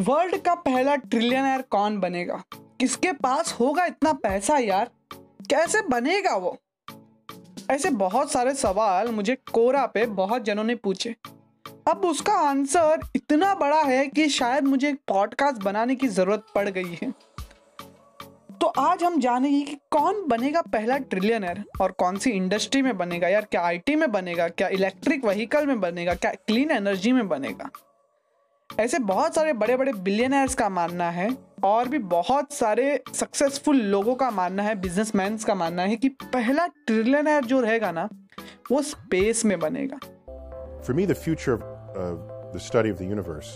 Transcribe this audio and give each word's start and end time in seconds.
World 0.00 0.36
का 0.36 0.54
पहला 0.54 0.96
trillionaire 0.96 1.62
कौन 1.62 2.00
बनेगा? 2.00 2.42
किसके 2.80 3.12
पास 3.12 3.56
होगा 3.60 3.84
इतना 3.84 4.12
पैसा 4.12 4.58
यार? 4.58 4.90
कैसे 5.50 5.82
बनेगा 5.82 6.36
वो? 6.36 6.58
ऐसे 7.70 7.90
बहुत 7.90 8.32
सारे 8.32 8.54
सवाल 8.54 9.08
मुझे 9.08 9.34
कोरा 9.52 9.86
पे 9.86 10.06
बहुत 10.06 10.44
जनों 10.44 10.64
ने 10.64 10.74
पूछे। 10.74 11.16
अब 11.88 12.04
उसका 12.04 12.32
आंसर 12.32 13.00
इतना 13.16 13.54
बड़ा 13.54 13.82
है 13.82 14.06
कि 14.06 14.28
शायद 14.28 14.64
मुझे 14.64 14.88
एक 14.88 14.98
पॉडकास्ट 15.08 15.62
बनाने 15.62 15.94
की 15.94 16.08
ज़रूरत 16.08 16.46
पड़ 16.54 16.68
गई 16.68 16.98
है। 17.02 17.10
तो 18.60 18.66
आज 18.66 19.04
हम 19.04 19.20
जानेंगे 19.20 19.60
कि 19.62 19.78
कौन 19.90 20.28
बनेगा 20.28 20.62
पहला 20.62 20.98
ट्रिलियनर 20.98 21.64
और 21.80 21.92
कौन 21.92 22.16
सी 22.16 22.30
इंडस्ट्री 22.30 22.82
में 22.82 22.98
बनेगा? 22.98 23.28
यार 23.28 23.44
क्या 23.44 23.62
आईटी 23.62 23.96
में 23.96 24.12
बनेगा? 24.12 24.48
क्या 24.48 24.68
इलेक्ट्रिक 24.68 25.24
व्हीकल 25.24 25.66
में 25.66 25.80
बनेगा? 25.80 26.14
क्या 26.14 26.32
क्लीन 26.32 26.70
एनर्जी 26.70 27.12
में 27.12 27.28
बनेगा? 27.28 27.70
ऐसे 28.80 28.98
बहुत 28.98 29.34
सारे 29.34 29.52
बड़े 29.52 29.76
बड़े 29.76 29.92
बिलियनर्स 29.92 30.54
का 30.54 30.68
मानना 30.68 31.10
है 31.10 31.28
और 31.64 31.88
भी 31.88 31.98
बहुत 32.12 32.52
सारे 32.52 33.02
सक्सेसफुल 33.14 33.80
लोगों 33.90 34.14
का 34.22 34.30
मानना 34.30 34.62
है 34.62 34.74
बिजनेसमैन 34.80 35.36
का 35.46 35.54
मानना 35.54 35.82
है 35.82 35.96
कि 35.96 36.08
पहला 36.22 36.66
ट्रिलियनर 36.86 37.44
जो 37.44 37.60
रहेगा 37.60 37.90
ना 37.92 38.08
वो 38.70 38.82
स्पेस 38.82 39.44
में 39.44 39.58
बनेगा 39.60 40.00
For 40.86 40.92
me, 40.92 41.04
the 41.06 41.14
future 41.14 41.54
of 41.54 41.62
uh, 41.96 42.16
the 42.52 42.60
study 42.60 42.90
of 42.90 42.98
the 42.98 43.06
universe 43.06 43.52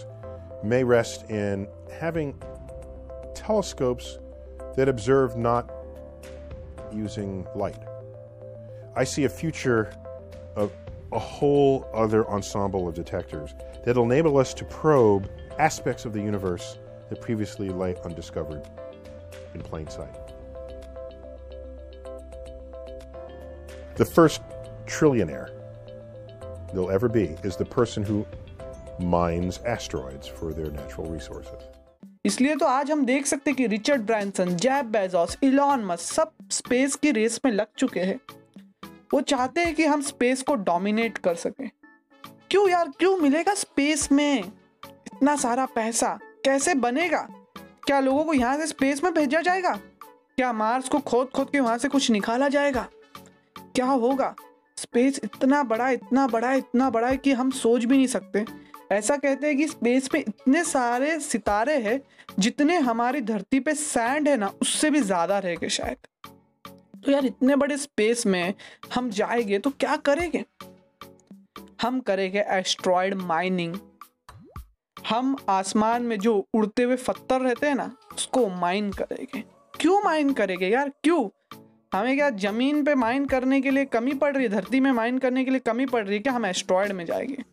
may 0.65 0.82
rest 0.84 1.30
in 1.30 1.66
having 2.01 2.30
telescopes 3.34 4.18
that 4.77 4.88
observe 4.88 5.37
not 5.37 5.73
using 6.93 7.46
light. 7.54 7.82
I 8.96 9.04
see 9.04 9.24
a 9.24 9.29
future 9.29 9.93
of 10.56 10.73
a 11.12 11.18
whole 11.18 11.84
other 11.95 12.27
ensemble 12.29 12.88
of 12.88 12.95
detectors 12.95 13.54
that'll 13.84 14.05
enable 14.12 14.38
us 14.38 14.53
to 14.53 14.66
probe 14.66 15.30
aspects 15.59 16.05
of 16.05 16.13
the 16.13 16.21
universe 16.21 16.77
that 17.09 17.21
previously 17.21 17.70
lay 17.70 17.95
undiscovered 18.05 18.63
in 19.53 19.62
plain 19.62 19.88
sight. 19.88 20.16
The 23.96 24.05
first 24.05 24.41
trillionaire 24.85 25.51
there'll 26.73 26.91
ever 26.91 27.07
be 27.07 27.35
is 27.43 27.55
the 27.55 27.65
person 27.65 28.04
who 28.04 28.26
mines 28.99 29.59
asteroids 29.65 30.27
for 30.27 30.54
their 30.54 30.71
natural 30.71 31.07
resources. 31.07 31.62
इसलिए 32.26 32.55
तो 32.55 32.65
आज 32.65 32.91
हम 32.91 33.05
देख 33.05 33.26
सकते 33.26 33.51
हैं 33.51 33.57
कि 33.57 33.65
Richard 33.68 34.01
Branson 34.01 34.55
Jeff 34.55 34.85
Bezos 34.91 35.37
Elon 35.43 35.84
Musk 35.85 36.13
सब 36.13 36.32
space 36.51 36.96
की 36.96 37.12
रेस 37.12 37.40
में 37.46 37.51
लग 37.51 37.68
चुके 37.77 37.99
हैं 37.99 38.20
वो 39.13 39.21
चाहते 39.21 39.62
हैं 39.62 39.73
कि 39.76 39.85
हम 39.85 40.01
स्पेस 40.01 40.41
को 40.41 40.55
डोमिनेट 40.70 41.18
कर 41.18 41.35
सकें 41.35 41.70
क्यों 42.51 42.68
यार? 42.71 42.88
क्यों 42.88 43.16
मिलेगा 43.18 43.54
स्पेस 43.54 44.13
में 44.13 44.38
इतना 44.38 45.37
सारा 45.37 45.66
पैसा? 45.66 46.18
कैसे 46.45 46.74
बनेगा? 46.74 47.29
क्या 47.87 48.01
लोगों 48.01 48.24
को 48.24 48.35
यहाँ 48.35 48.57
से 48.59 48.66
स्पेस 48.66 49.05
में 49.05 49.15
भेजा 49.15 49.40
जाएगा? 49.40 49.73
क्या 50.37 50.52
मार्स 50.52 50.88
को 50.88 50.99
खोद 50.99 51.29
खोद 51.29 51.51
के 51.51 51.60
वहाँ 51.60 51.79
से 51.79 51.88
कुछ 51.88 52.10
निकाला 52.10 52.49
जाएगा? 52.49 52.88
क्या 53.74 53.87
होगा? 53.87 54.35
स्पेस 54.77 55.21
इतना 55.24 55.63
बड़ा 55.63 55.90
इतना 55.90 56.27
बड़ा 56.27 56.52
इतना 56.52 56.90
बड़ा 56.90 57.09
है 57.09 57.16
कि 57.16 57.32
हम 57.32 57.51
सोच 57.51 57.85
भी 57.85 57.96
नहीं 57.96 58.07
सकते। 58.07 58.45
ऐसा 58.93 59.16
कहते 59.16 59.46
हैं 59.46 59.57
कि 59.57 59.66
स्पेस 59.68 60.09
में 60.15 60.21
इतने 60.21 60.65
सारे 60.65 61.21
सितारे 61.21 61.77
हैं, 61.79 62.01
जितने 62.38 62.77
हमारी 62.79 63.21
धरती 63.21 63.60
पे 63.60 63.74
सैंड 63.74 64.28
है 64.28 64.37
ना, 64.37 64.53
उससे 64.62 64.91
भी 64.91 65.00
ज़्यादा 65.00 65.38
रहेंगे 65.38 65.69
शायद। 65.69 65.97
तो 67.05 67.12
यार 67.12 67.27
इतने 67.27 67.56
बड़े 67.56 67.77
स्पेस 67.77 68.27
में 68.27 68.55
हम 68.94 69.10
जाएँगे 69.10 69.59
तो 69.59 69.71
क्या 69.71 69.97
करेंगे? 69.97 70.44
हम 71.82 72.00
करेंगे 72.00 72.44
एस्ट्रॉयड 72.48 73.15
माइनिंग 73.15 73.75
हम 75.09 75.37
आसमान 75.48 76.03
में 76.03 76.19
जो 76.19 76.48
उड़ते 76.54 76.82
हुए 76.82 76.97
पत्थर 76.97 77.41
रहते 77.41 77.66
हैं 77.66 77.75
ना, 77.75 77.97
उसको 78.15 78.48
माइन 78.48 78.91
करेंगे। 78.93 79.44
क्यों 79.81 80.03
माइन 80.03 80.32
करेंगे 80.32 80.69
यार? 80.69 80.93
क्यों? 81.04 81.28
हमें 81.94 82.16
क्या 82.16 82.31
ज़मीन 82.31 82.84
पे 82.84 82.94
माइन 82.94 83.26
करने 83.26 83.60
के 83.60 83.71
लिए 83.71 83.84
कमी 83.84 84.15
पड़ 84.15 84.34
रही 84.34 84.43
है? 84.44 84.50
धरती 84.50 84.81
में 84.81 84.93
माइन 84.93 85.19
करने 85.19 85.44
के 85.44 85.50
लिए 85.50 85.61
कमी 85.61 85.87
पड़ 85.87 86.05
रही 86.05 86.16
है 86.16 86.22
क्या 86.22 86.33
हम 86.33 86.47
एस्ट्रॉयड 86.47 86.93
में 86.93 87.05
जाएँगे? 87.05 87.44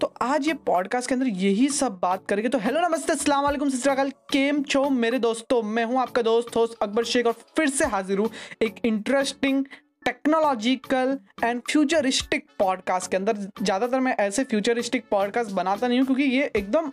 तो 0.00 0.14
आज 0.22 0.46
ये 0.46 0.54
पॉडकास्ट 0.54 1.08
के 1.08 1.14
अंदर 1.14 1.26
यही 1.26 1.68
सब 1.68 1.98
बात 2.02 2.26
करेंगे। 2.28 2.48
तो 2.48 2.58
हेलो 2.58 2.80
नमस्ते, 2.80 3.12
अस्सलाम 3.12 3.44
वालेकुम 3.44 3.68
सतरकाल 3.70 4.10
केम 4.10 4.62
छो 4.62 4.90
मेरे 4.90 5.18
दोस्तों, 5.18 5.62
मैं 5.62 5.84
हूँ 5.84 5.98
आपका 5.98 6.22
दोस्त 6.22 6.56
होस्ट 6.56 6.78
अकबर 6.82 7.04
शेख 7.04 7.26
और 7.26 7.32
फिर 7.32 7.68
से 7.70 7.86
हाजिर 7.86 8.18
हूँ 8.18 8.30
एक 8.62 8.74
interesting 8.84 9.64
technological 10.04 11.18
and 11.44 11.60
futuristic 11.70 12.46
podcast 12.58 13.10
के 13.10 13.16
अंदर, 13.16 13.36
ज़्यादातर 13.62 14.00
मैं 14.00 14.16
ऐसे 14.20 14.44
फ्यूचरिस्टिक 14.44 15.04
पॉडकास्ट 15.10 15.50
बनाता 15.52 15.88
नहीं 15.88 15.98
हूँ, 15.98 16.06
क्योंकि 16.06 16.24
ये 16.24 16.50
एकदम 16.56 16.90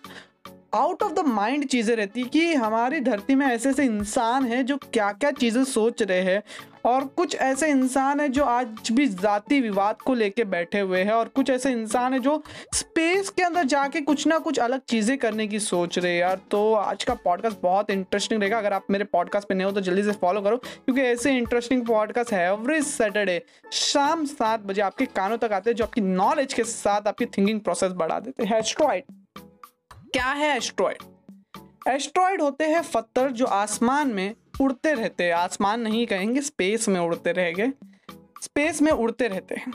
आउट 0.74 1.04
ऑफ़ 1.04 1.14
द 1.14 1.20
माइंड 1.20 1.66
चीज़ें 1.68 1.96
रहती 1.96 2.24
कि 2.24 2.54
हमारी 2.54 3.00
धरती 3.00 3.36
में 3.36 3.46
ऐसे 3.48 3.70
ऐसे 3.70 3.84
इंसान 3.84 4.46
हैं 4.46 4.66
जो 4.66 4.78
क्या 4.94 5.12
क्या 5.12 5.32
चीज़ें 5.32 5.64
सोच 5.64 6.02
रहे 6.04 6.22
हैं 6.22 6.44
और 6.86 7.06
कुछ 7.08 7.36
ऐसे 7.36 7.70
इंसान 7.70 8.20
हैं 8.20 8.32
जो 8.32 8.44
आज 8.44 8.92
भी 8.92 9.08
जाति 9.08 9.60
विवाद 9.62 10.02
को 10.02 10.14
लेके 10.14 10.44
बैठे 10.44 10.80
हुए 10.80 11.02
हैं 11.04 11.12
और 11.12 11.28
कुछ 11.28 11.50
ऐसे 11.50 11.72
इंसान 11.72 12.14
हैं 12.14 12.22
जो 12.22 12.42
स्पेस 12.76 13.30
के 13.30 13.44
अंदर 13.44 13.64
जाके 13.64 14.02
कुछ 14.02 14.26
ना 14.28 14.38
कुछ 14.38 14.60
अलग 14.60 14.82
चीज़ें 14.90 15.18
करने 15.18 15.48
की 15.48 15.60
सोच 15.60 16.00
रहे 16.00 16.12
हैं। 16.14 16.20
यार 16.20 16.40
तो 16.52 16.74
आज 16.74 17.04
का 17.04 17.14
पॉडकास्ट 17.14 17.58
बहुत 17.64 17.90
इंटरेस्टिंग 17.90 18.42
रहेगा। 18.42 18.58
अगर 18.58 18.74
आप 18.74 18.86
मेरे 18.92 19.06
पॉडकास्ट 19.06 19.48
पे 19.48 19.56
नहीं 19.56 19.66
हो 19.66 19.72
तो 19.72 19.82
जल्दी 19.82 20.04
से 20.04 20.12
फॉलो 20.12 20.42
करो, 20.42 20.58
क्योंकि 20.58 21.02
ऐसे 21.02 21.38
इंटरेस्टिंग 21.38 21.86
पॉडकास्ट 21.86 22.34
है 22.34 22.46
एवरी 22.48 22.82
सैटरडे 22.82 23.42
शाम 23.74 24.26
सात 24.26 24.60
बजे 24.60 24.82
आपके 24.82 25.06
कानों 25.06 25.38
तक 25.38 25.54
आते 25.54 25.70
हैं, 25.70 25.76
जो 25.76 25.84
आपकी 25.84 26.02
नॉलेज 26.02 26.54
के 26.54 26.64
साथ 26.66 27.08
आपकी 27.08 27.26
थिंकिंग 27.28 27.60
प्रोसेस 27.60 27.92
बढ़ा 27.94 28.20
देते 28.20 28.46
हैं। 28.46 28.62
क्या 30.14 30.26
है 30.26 30.56
एस्ट्रॉयड 30.58 30.98
एस्ट्रॉयड 31.88 32.42
होते 32.42 32.66
हैं 32.66 32.82
पत्थर 32.94 33.32
जो 33.32 33.46
आसमान 33.46 34.08
में 34.08 34.34
उड़ते 34.62 34.94
रहते 34.94 35.24
हैं। 35.24 35.34
आसमान 35.34 35.82
नहीं 35.82 36.06
कहेंगे 36.08 36.42
स्पेस 36.42 36.88
में 36.88 37.00
उड़ते 37.00 37.32
रहेंगे 37.32 37.72
स्पेस 38.42 38.82
में 38.82 38.92
उड़ते 38.92 39.28
रहते 39.28 39.56
हैं। 39.56 39.74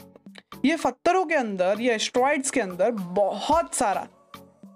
ये 0.64 0.76
पत्थरों 0.76 1.24
के 1.24 1.34
अंदर, 1.34 1.80
ये 1.80 1.94
एस्ट्रॉइड्स 1.94 2.50
के 2.50 2.60
अंदर 2.60 2.90
बहुत 2.90 3.74
सारा 3.74 4.06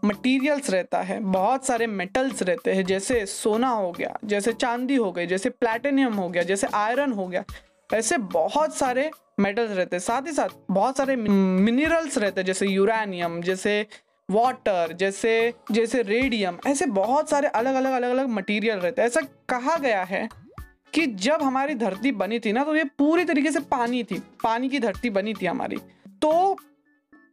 मटेरियल्स 0.05 0.71
रहता 0.71 1.01
है। 1.03 1.21
बहुत 1.21 1.67
सारे 1.67 1.87
मेटल्स 1.87 2.43
रहते 2.43 2.73
हैं। 2.73 2.85
जैसे 2.85 3.25
सोना 3.27 3.69
हो 3.69 3.91
गया, 3.93 4.19
जैसे 4.25 4.53
चांदी 4.53 4.97
हो 4.97 5.11
गई, 5.13 5.27
जैसे 5.27 5.51
प्लेटिनियम 5.51 6.15
हो 6.15 6.29
गया, 6.29 6.43
जैसे 6.43 6.67
आयरन 6.67 7.13
हो 7.13 7.27
गया। 7.29 7.45
ऐसे 7.95 8.19
बहुत 8.19 8.77
सारे 8.77 9.11
मेटल्स 9.41 9.71
रहते 9.71 9.97
हैं। 9.97 10.01
साथ 10.01 10.23
ही 10.23 10.33
साथ 10.33 10.49
बहुत 10.71 10.97
सारे 10.97 11.17
मिनरल्स 11.17 12.19
रहते 12.19 12.41
हैं, 12.41 12.47
जैसे 12.47 12.67
यूरानियम 12.67 13.41
जैसे 13.43 13.87
वाटर 14.31 14.93
जैसे 14.93 15.33
जैसे 15.71 16.03
रेडियम 16.03 16.59
ऐसे 16.67 16.87
बहुत 16.87 17.31
सारे 17.31 17.49
अलग 17.49 17.75
अलग 17.75 17.93
अलग 17.93 18.11
अलग 18.11 18.29
मटेरियल 18.29 18.79
रहते 18.79 19.03
हैं। 19.03 19.09
ऐसा 19.09 19.21
कहा 19.49 19.77
गया 19.77 20.03
है 20.05 20.29
कि 20.95 21.07
जब 21.07 21.43
हमारी 21.43 21.75
धरती 21.75 22.13
बनी 22.13 22.39
थी 22.39 22.53
ना 22.53 22.65
तो 22.65 22.77
ये 22.77 22.85
पूरी 22.99 23.25
तरीके 23.25 23.51
से 23.51 23.61
पानी 23.61 24.03
थी, 24.05 24.19
पानी 24.45 24.69
की 24.69 24.79
धरती 24.79 25.11
बनी 25.11 25.35
थी 25.35 25.47
हमारी। 25.47 25.77
तो 26.23 26.57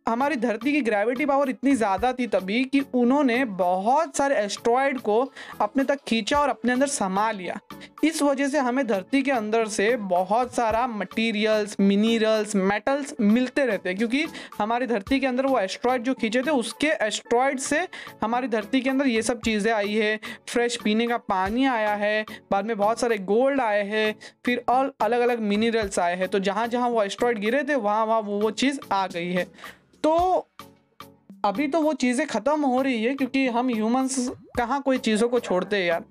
हमारी 0.08 0.36
धरती 0.36 0.72
की 0.72 0.82
ग्रेविटी 0.82 1.26
पावर 1.26 1.50
इतनी 1.50 1.74
ज़्यादा 1.76 2.12
थी 2.14 2.28
तभी 2.28 2.64
कि 2.64 2.80
उन्होंने 2.96 3.44
बहुत 3.46 4.16
सारे 4.18 4.36
एस्ट्रॉयड 4.36 5.00
को 5.00 5.20
अपने 5.62 5.84
तक 5.84 6.00
खींचा 6.08 6.40
और 6.40 6.50
अपने 6.50 6.72
अंदर 6.72 6.88
समा 6.88 7.30
लिया। 7.32 7.60
इस 8.04 8.22
वजह 8.22 8.48
से 8.48 8.60
हमें 8.60 8.86
धरती 8.88 9.22
के 9.22 9.32
अंदर 9.32 9.68
से 9.68 9.96
बहुत 9.98 10.54
सारा 10.56 10.86
मटेरियल्स 10.88 11.76
मिनरल्स 11.80 12.56
मेटल्स 12.56 13.14
मिलते 13.22 13.66
रहते 13.66 13.90
हैं, 13.90 13.98
क्योंकि 13.98 14.26
हमारी 14.60 14.88
धरती 14.88 15.20
के 15.20 15.28
अंदर 15.28 15.46
वो 15.46 15.60
एस्ट्रॉयड 15.60 16.04
जो 16.04 16.14
खींचे 16.14 16.42
थे, 16.42 16.52
उसके 16.52 16.88
एस्ट्रॉयड 16.88 17.60
से 17.60 17.88
हमारी 18.24 18.48
धरती 18.48 18.82
के 18.82 18.90
अंदर 18.90 19.08
ये 19.08 19.22
सब 19.22 19.42
चीज़ें 19.42 19.72
आई 19.74 19.94
है। 19.94 20.20
फ्रेश 20.50 20.78
पीने 20.84 21.08
का 21.08 21.18
पानी 21.18 21.66
आया 21.68 21.94
है, 21.96 22.26
बाद 22.52 22.66
में 22.66 22.78
बहुत 22.78 23.00
सारे 23.00 23.18
गोल्ड 23.18 23.62
आए 23.62 23.84
हैं, 23.86 24.16
फिर 24.46 24.64
और 24.70 24.94
अलग 25.02 25.22
अलग 25.22 25.40
मिनरल्स 25.44 26.00
आए 26.00 26.16
हैं। 26.16 26.28
तो 26.28 26.40
जहाँ 26.40 26.68
जहाँ 26.68 26.90
वो 26.90 27.04
एस्ट्रॉयड 27.04 27.40
गिरे 27.40 27.64
थे 27.64 27.76
वहाँ 27.78 28.06
वहाँ 28.06 28.22
वो 28.22 28.40
वो 28.40 28.52
चीज़ 28.54 28.80
आ 28.92 29.06
गई 29.08 29.32
है। 29.32 29.46
तो 30.04 30.48
अभी 31.46 31.68
तो 31.68 31.82
वो 31.82 31.94
चीज़ें 31.94 32.26
ख़त्म 32.28 32.62
हो 32.62 32.82
रही 32.82 33.04
है, 33.04 33.14
क्योंकि 33.16 33.48
हम 33.48 33.70
ह्यूमंस 33.70 34.16
कहाँ 34.58 34.82
कोई 34.82 34.98
चीज़ों 35.00 35.30
को 35.30 35.40
छोड़ते 35.40 35.78
हैं 35.78 35.86
यार? 35.86 36.04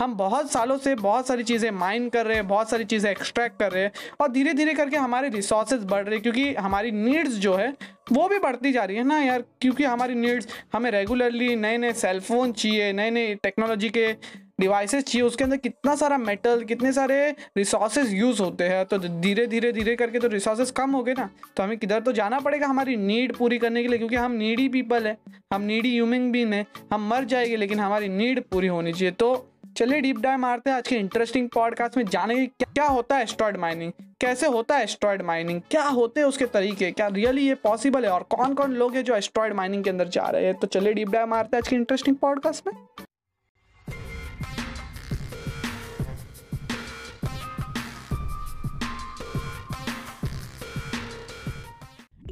हम 0.00 0.14
बहुत 0.14 0.50
सालों 0.52 0.76
से 0.78 0.94
बहुत 0.94 1.26
सारी 1.26 1.42
चीज़ें 1.42 1.70
माइन 1.70 2.08
कर 2.08 2.26
रहे 2.26 2.36
हैं, 2.36 2.46
बहुत 2.48 2.70
सारी 2.70 2.84
चीज़ें 2.84 3.10
एक्सट्रैक्ट 3.10 3.58
कर 3.58 3.72
रहे 3.72 3.82
हैं 3.84 3.92
और 4.20 4.30
धीरे 4.32 4.52
धीरे 4.54 4.74
करके 4.74 4.96
हमारे 4.96 5.28
रिसोर्सेज 5.28 5.84
बढ़ 5.84 6.04
रहे 6.04 6.14
हैं 6.14 6.22
क्योंकि 6.22 6.54
हमारी 6.56 6.90
नीड्स 6.92 7.32
जो 7.38 7.54
है, 7.54 7.74
वो 8.12 8.28
भी 8.28 8.38
बढ़ती 8.38 8.72
जा 8.72 8.84
रही 8.84 8.96
है 8.96 9.04
ना 9.04 9.18
यार। 9.18 9.44
क्योंकि 9.60 9.84
हमारी 9.84 10.14
नीड्स 10.14 10.48
हमें 10.72 10.90
रेगुलरली 10.90 11.54
नए 11.56 11.76
नए 11.78 11.92
सेलफोन 11.94 12.52
चाहिए 12.52 12.92
नए 12.92 13.10
नए 13.10 13.34
टेक्नोलॉजी 13.34 13.88
के 13.88 14.12
डिवाइसेस 14.60 15.04
चाहिए, 15.04 15.26
उसके 15.26 15.44
अंदर 15.44 15.56
कितना 15.56 15.94
सारा 15.96 16.16
मेटल 16.18 16.64
कितने 16.64 16.92
सारे 16.92 17.30
रिसोर्सेज 17.56 18.12
यूज़ 18.14 18.42
होते 18.42 18.64
हैं। 18.64 18.84
तो 18.86 18.98
धीरे 18.98 19.46
धीरे 19.46 19.72
धीरे 19.72 19.94
करके 19.96 20.18
तो 20.18 20.28
रिसोर्सेज 20.28 20.70
कम 20.70 20.90
हो 20.90 21.02
गए 21.02 21.12
ना। 21.12 21.28
तो 21.56 21.62
हमें 21.62 21.76
किधर 21.78 22.00
तो 22.00 22.12
जाना 22.12 22.40
पड़ेगा 22.40 22.66
हमारी 22.66 22.96
नीड 22.96 23.36
पूरी 23.36 23.58
करने 23.58 23.82
के 23.82 23.88
लिए, 23.88 23.98
क्योंकि 23.98 24.16
हम 24.16 24.32
नीडी 24.32 24.68
पीपल 24.68 25.06
है, 25.06 25.16
हम 25.52 25.62
नीडी 25.62 25.92
ह्यूमन 25.92 26.30
बीन 26.32 26.52
है, 26.52 26.66
हम 26.92 27.08
मर 27.10 27.24
जाएँगे, 27.24 27.56
लेकिन 27.56 27.80
हमारी 27.80 28.08
नीड 28.08 28.42
पूरी 28.42 28.66
होनी 28.66 28.92
चाहिए। 28.92 29.12
तो 29.12 29.46
चलिए 29.76 30.00
डीप 30.00 30.18
डाइव 30.18 30.38
मारते 30.38 30.70
हैं 30.70 30.76
आज 30.76 30.88
के 30.88 30.96
इंटरेस्टिंग 30.96 31.48
पॉडकास्ट 31.48 31.96
में 31.96 32.04
जाने 32.04 32.46
क्या 32.46 32.84
होता 32.84 33.16
है 33.16 33.22
एस्ट्रॉयड 33.22 33.56
माइनिंग 33.56 33.92
कैसे 34.20 34.46
होता 34.46 34.76
है 34.76 34.84
एस्ट्रॉयड 34.84 35.22
माइनिंग 35.22 35.60
क्या 35.70 35.82
होते 35.82 36.20
हैं 36.20 36.26
उसके 36.26 36.46
तरीके, 36.46 36.90
क्या 36.90 37.06
रियली 37.06 37.46
ये 37.48 37.54
पॉसिबल 37.54 38.04
है 38.04 38.10
और 38.10 38.22
कौन 38.22 38.54
कौन 38.54 38.72
लोग 38.72 38.94
हैं 38.94 39.04
जो 39.04 39.16
एस्ट्रॉयड 39.16 39.54
माइनिंग 39.54 39.84
के 39.84 39.90
अंदर 39.90 40.08
जा 40.08 40.28
रहे 40.28 40.44
हैं। 40.44 40.54
तो 40.54 40.66
चलिए 40.66 40.92
डीप 40.92 41.08
डाइव 41.08 41.26
मारते 41.26 41.56
हैं 41.56 41.62
आज 41.62 41.68
के 41.68 41.76
इंटरेस्टिंग 41.76 42.16
पॉडकास्ट 42.16 42.66
में। 42.66 42.74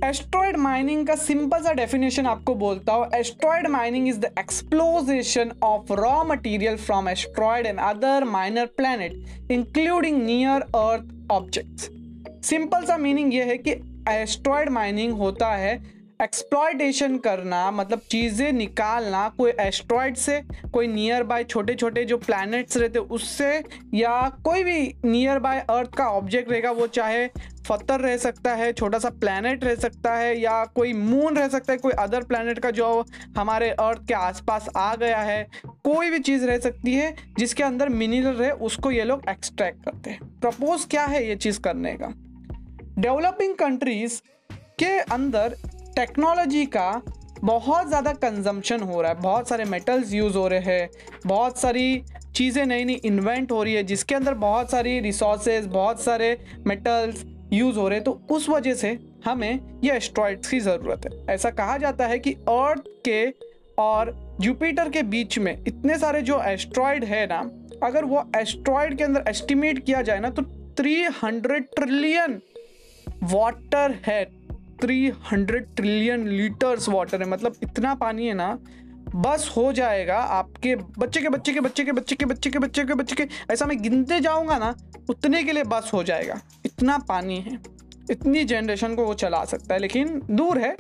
एस्ट्रॉयड 0.04 0.56
माइनिंग 0.56 1.06
का 1.06 1.14
सिंपल 1.16 1.62
सा 1.62 1.72
डेफिनेशन 1.72 2.26
आपको 2.26 2.54
बोलता 2.54 2.92
हूँ। 2.92 3.06
Asteroid 3.14 3.66
mining 3.68 4.08
is 4.08 4.18
the 4.20 4.30
exploitation 4.38 5.52
of 5.64 5.92
raw 5.92 6.22
material 6.24 6.76
from 6.76 7.08
asteroid 7.08 7.66
and 7.66 7.78
other 7.80 8.24
minor 8.24 8.66
planet 8.76 9.50
including 9.50 10.22
near 10.24 10.62
Earth 10.76 11.32
objects 11.32 11.90
simple 12.48 12.84
सा 12.84 12.96
मीनिंग 12.96 13.34
ये 13.34 13.44
है 13.44 13.56
कि 13.58 13.70
एस्ट्रॉयड 14.10 14.68
माइनिंग 14.70 15.12
होता 15.18 15.54
है 15.56 15.76
एक्सप्लॉयटेशन 16.22 17.16
करना 17.18 17.70
मतलब 17.70 18.00
चीज़ें 18.10 18.52
निकालना, 18.52 19.28
कोई 19.28 19.50
एस्ट्रॉयड 19.60 20.16
से, 20.16 20.40
कोई 20.72 20.86
नियर 20.86 21.22
बाय 21.22 21.44
छोटे 21.44 21.74
छोटे 21.74 22.04
जो 22.04 22.16
प्लैनेट्स 22.16 22.76
रहते, 22.76 22.98
उससे 22.98 23.50
या 23.94 24.28
कोई 24.44 24.64
भी 24.64 24.94
नियर 25.04 25.38
बाय 25.38 25.64
अर्थ 25.70 25.94
का 25.94 26.08
ऑब्जेक्ट 26.08 26.50
रहेगा, 26.50 26.70
वो 26.70 26.86
चाहे 26.86 27.26
पत्थर 27.68 28.00
रह 28.00 28.16
सकता 28.16 28.54
है 28.54 28.72
छोटा 28.72 28.98
सा 28.98 29.10
प्लैनेट 29.10 29.64
रह 29.64 29.74
सकता 29.74 30.14
है, 30.14 30.38
या 30.40 30.64
कोई 30.64 30.92
मून 30.92 31.36
रह 31.36 31.48
सकता 31.48 31.72
है, 31.72 31.78
कोई 31.78 31.92
अदर 31.98 32.24
प्लैनेट 32.24 32.58
का 32.58 32.70
जो 32.70 33.04
हमारे 33.36 33.70
अर्थ 33.70 34.06
के 34.08 34.14
आसपास 34.14 34.68
आ 34.76 34.94
गया 34.96 35.20
है, 35.20 35.46
कोई 35.66 36.10
भी 36.10 36.18
चीज़ 36.18 36.46
रह 36.46 36.58
सकती 36.58 36.94
है, 36.94 37.14
जिसके 37.38 37.62
अंदर 37.62 37.88
मिनरल 37.88 38.42
है 38.42 38.50
उसको 38.52 38.90
ये 38.90 39.04
लोग 39.04 39.28
एक्सट्रैक्ट 39.28 39.84
करते 39.84 40.10
हैं। 40.10 40.40
प्रपोज 40.40 40.84
क्या 40.84 41.04
है 41.06 41.26
ये 41.28 41.36
चीज़ 41.36 41.60
करने 41.60 41.96
का? 42.02 42.12
डेवलपिंग 42.98 43.54
कंट्रीज़ 43.54 44.20
के 44.78 44.98
अंदर 45.00 45.56
टेक्नोलॉजी 45.96 46.64
का 46.66 46.90
बहुत 47.44 47.88
ज़्यादा 47.88 48.12
कंजम्पशन 48.12 48.80
हो 48.80 49.00
रहा 49.02 49.12
है। 49.12 49.20
बहुत 49.20 49.48
सारे 49.48 49.64
मेटल्स 49.64 50.12
यूज़ 50.12 50.36
हो 50.36 50.46
रहे 50.48 50.74
हैं। 50.74 50.88
बहुत 51.26 51.58
सारी 51.58 52.02
चीज़ें 52.36 52.64
नई 52.66 52.84
नई 52.84 52.94
इन्वेंट 52.94 53.52
हो 53.52 53.62
रही 53.62 53.74
है, 53.74 53.82
जिसके 53.82 54.14
अंदर 54.14 54.34
बहुत 54.36 54.70
सारी 54.70 54.98
रिसोर्सेज 55.00 55.66
बहुत 55.66 56.00
सारे 56.02 56.36
मेटल्स 56.66 57.24
यूज़ 57.52 57.78
हो 57.78 57.88
रहे 57.88 57.98
हैं। 57.98 58.04
तो 58.04 58.20
उस 58.30 58.48
वजह 58.48 58.74
से 58.74 58.98
हमें 59.24 59.80
ये 59.84 59.92
एस्ट्रॉइड्स 59.92 60.50
की 60.50 60.60
ज़रूरत 60.60 61.06
है। 61.06 61.34
ऐसा 61.34 61.50
कहा 61.50 61.76
जाता 61.78 62.06
है 62.06 62.18
कि 62.18 62.32
अर्थ 62.32 62.88
के 63.04 63.26
और 63.78 64.14
जुपिटर 64.40 64.88
के 64.88 65.02
बीच 65.04 65.38
में 65.38 65.52
इतने 65.66 65.98
सारे 65.98 66.22
जो 66.22 66.40
एस्ट्रॉयड 66.42 67.04
है 67.04 67.26
ना, 67.26 67.38
अगर 67.82 68.04
वो 68.04 68.22
एस्ट्रॉयड 68.36 68.96
के 68.98 69.04
अंदर 69.04 69.24
एस्टिमेट 69.28 69.84
किया 69.84 70.02
जाए 70.02 70.20
ना 70.20 70.30
तो 70.30 70.42
300 70.76 71.58
ट्रिलियन 71.76 72.40
वाटर 73.24 73.98
है। 74.06 74.24
300 74.80 75.76
ट्रिलियन 75.76 76.28
लीटर्स 76.28 76.88
वाटर 76.88 77.22
है। 77.22 77.28
मतलब 77.28 77.54
इतना 77.62 77.94
पानी 77.94 78.26
है 78.26 78.34
ना, 78.34 78.58
बस 79.14 79.52
हो 79.56 79.72
जाएगा 79.72 80.16
आपके 80.16 80.74
बच्चे 80.76 81.20
के 81.20 81.28
बच्चे 81.28 81.52
के 81.52 81.60
बच्चे 81.60 81.84
के 81.84 81.92
बच्चे 81.92 82.16
के 82.16 82.24
बच्चे 82.24 82.50
के 82.50 82.58
बच्चे 82.58 82.84
के 82.84 82.94
बच्चे 82.94 83.14
के। 83.14 83.28
ऐसा 83.52 83.66
मैं 83.66 83.82
गिनते 83.82 84.20
जाऊँगा 84.20 84.58
ना, 84.58 84.74
उतने 85.10 85.42
के 85.44 85.52
लिए 85.52 85.64
बस 85.64 85.90
हो 85.94 86.02
जाएगा। 86.02 86.40
इतना 86.66 86.98
पानी 86.98 87.40
है। 87.40 87.58
इतनी 88.10 88.44
जनरेशन 88.44 88.94
को 88.94 89.04
वो 89.04 89.14
चला 89.14 89.44
सकता 89.44 89.74
है, 89.74 89.80
लेकिन 89.80 90.22
दूर 90.30 90.58
है। 90.58 90.76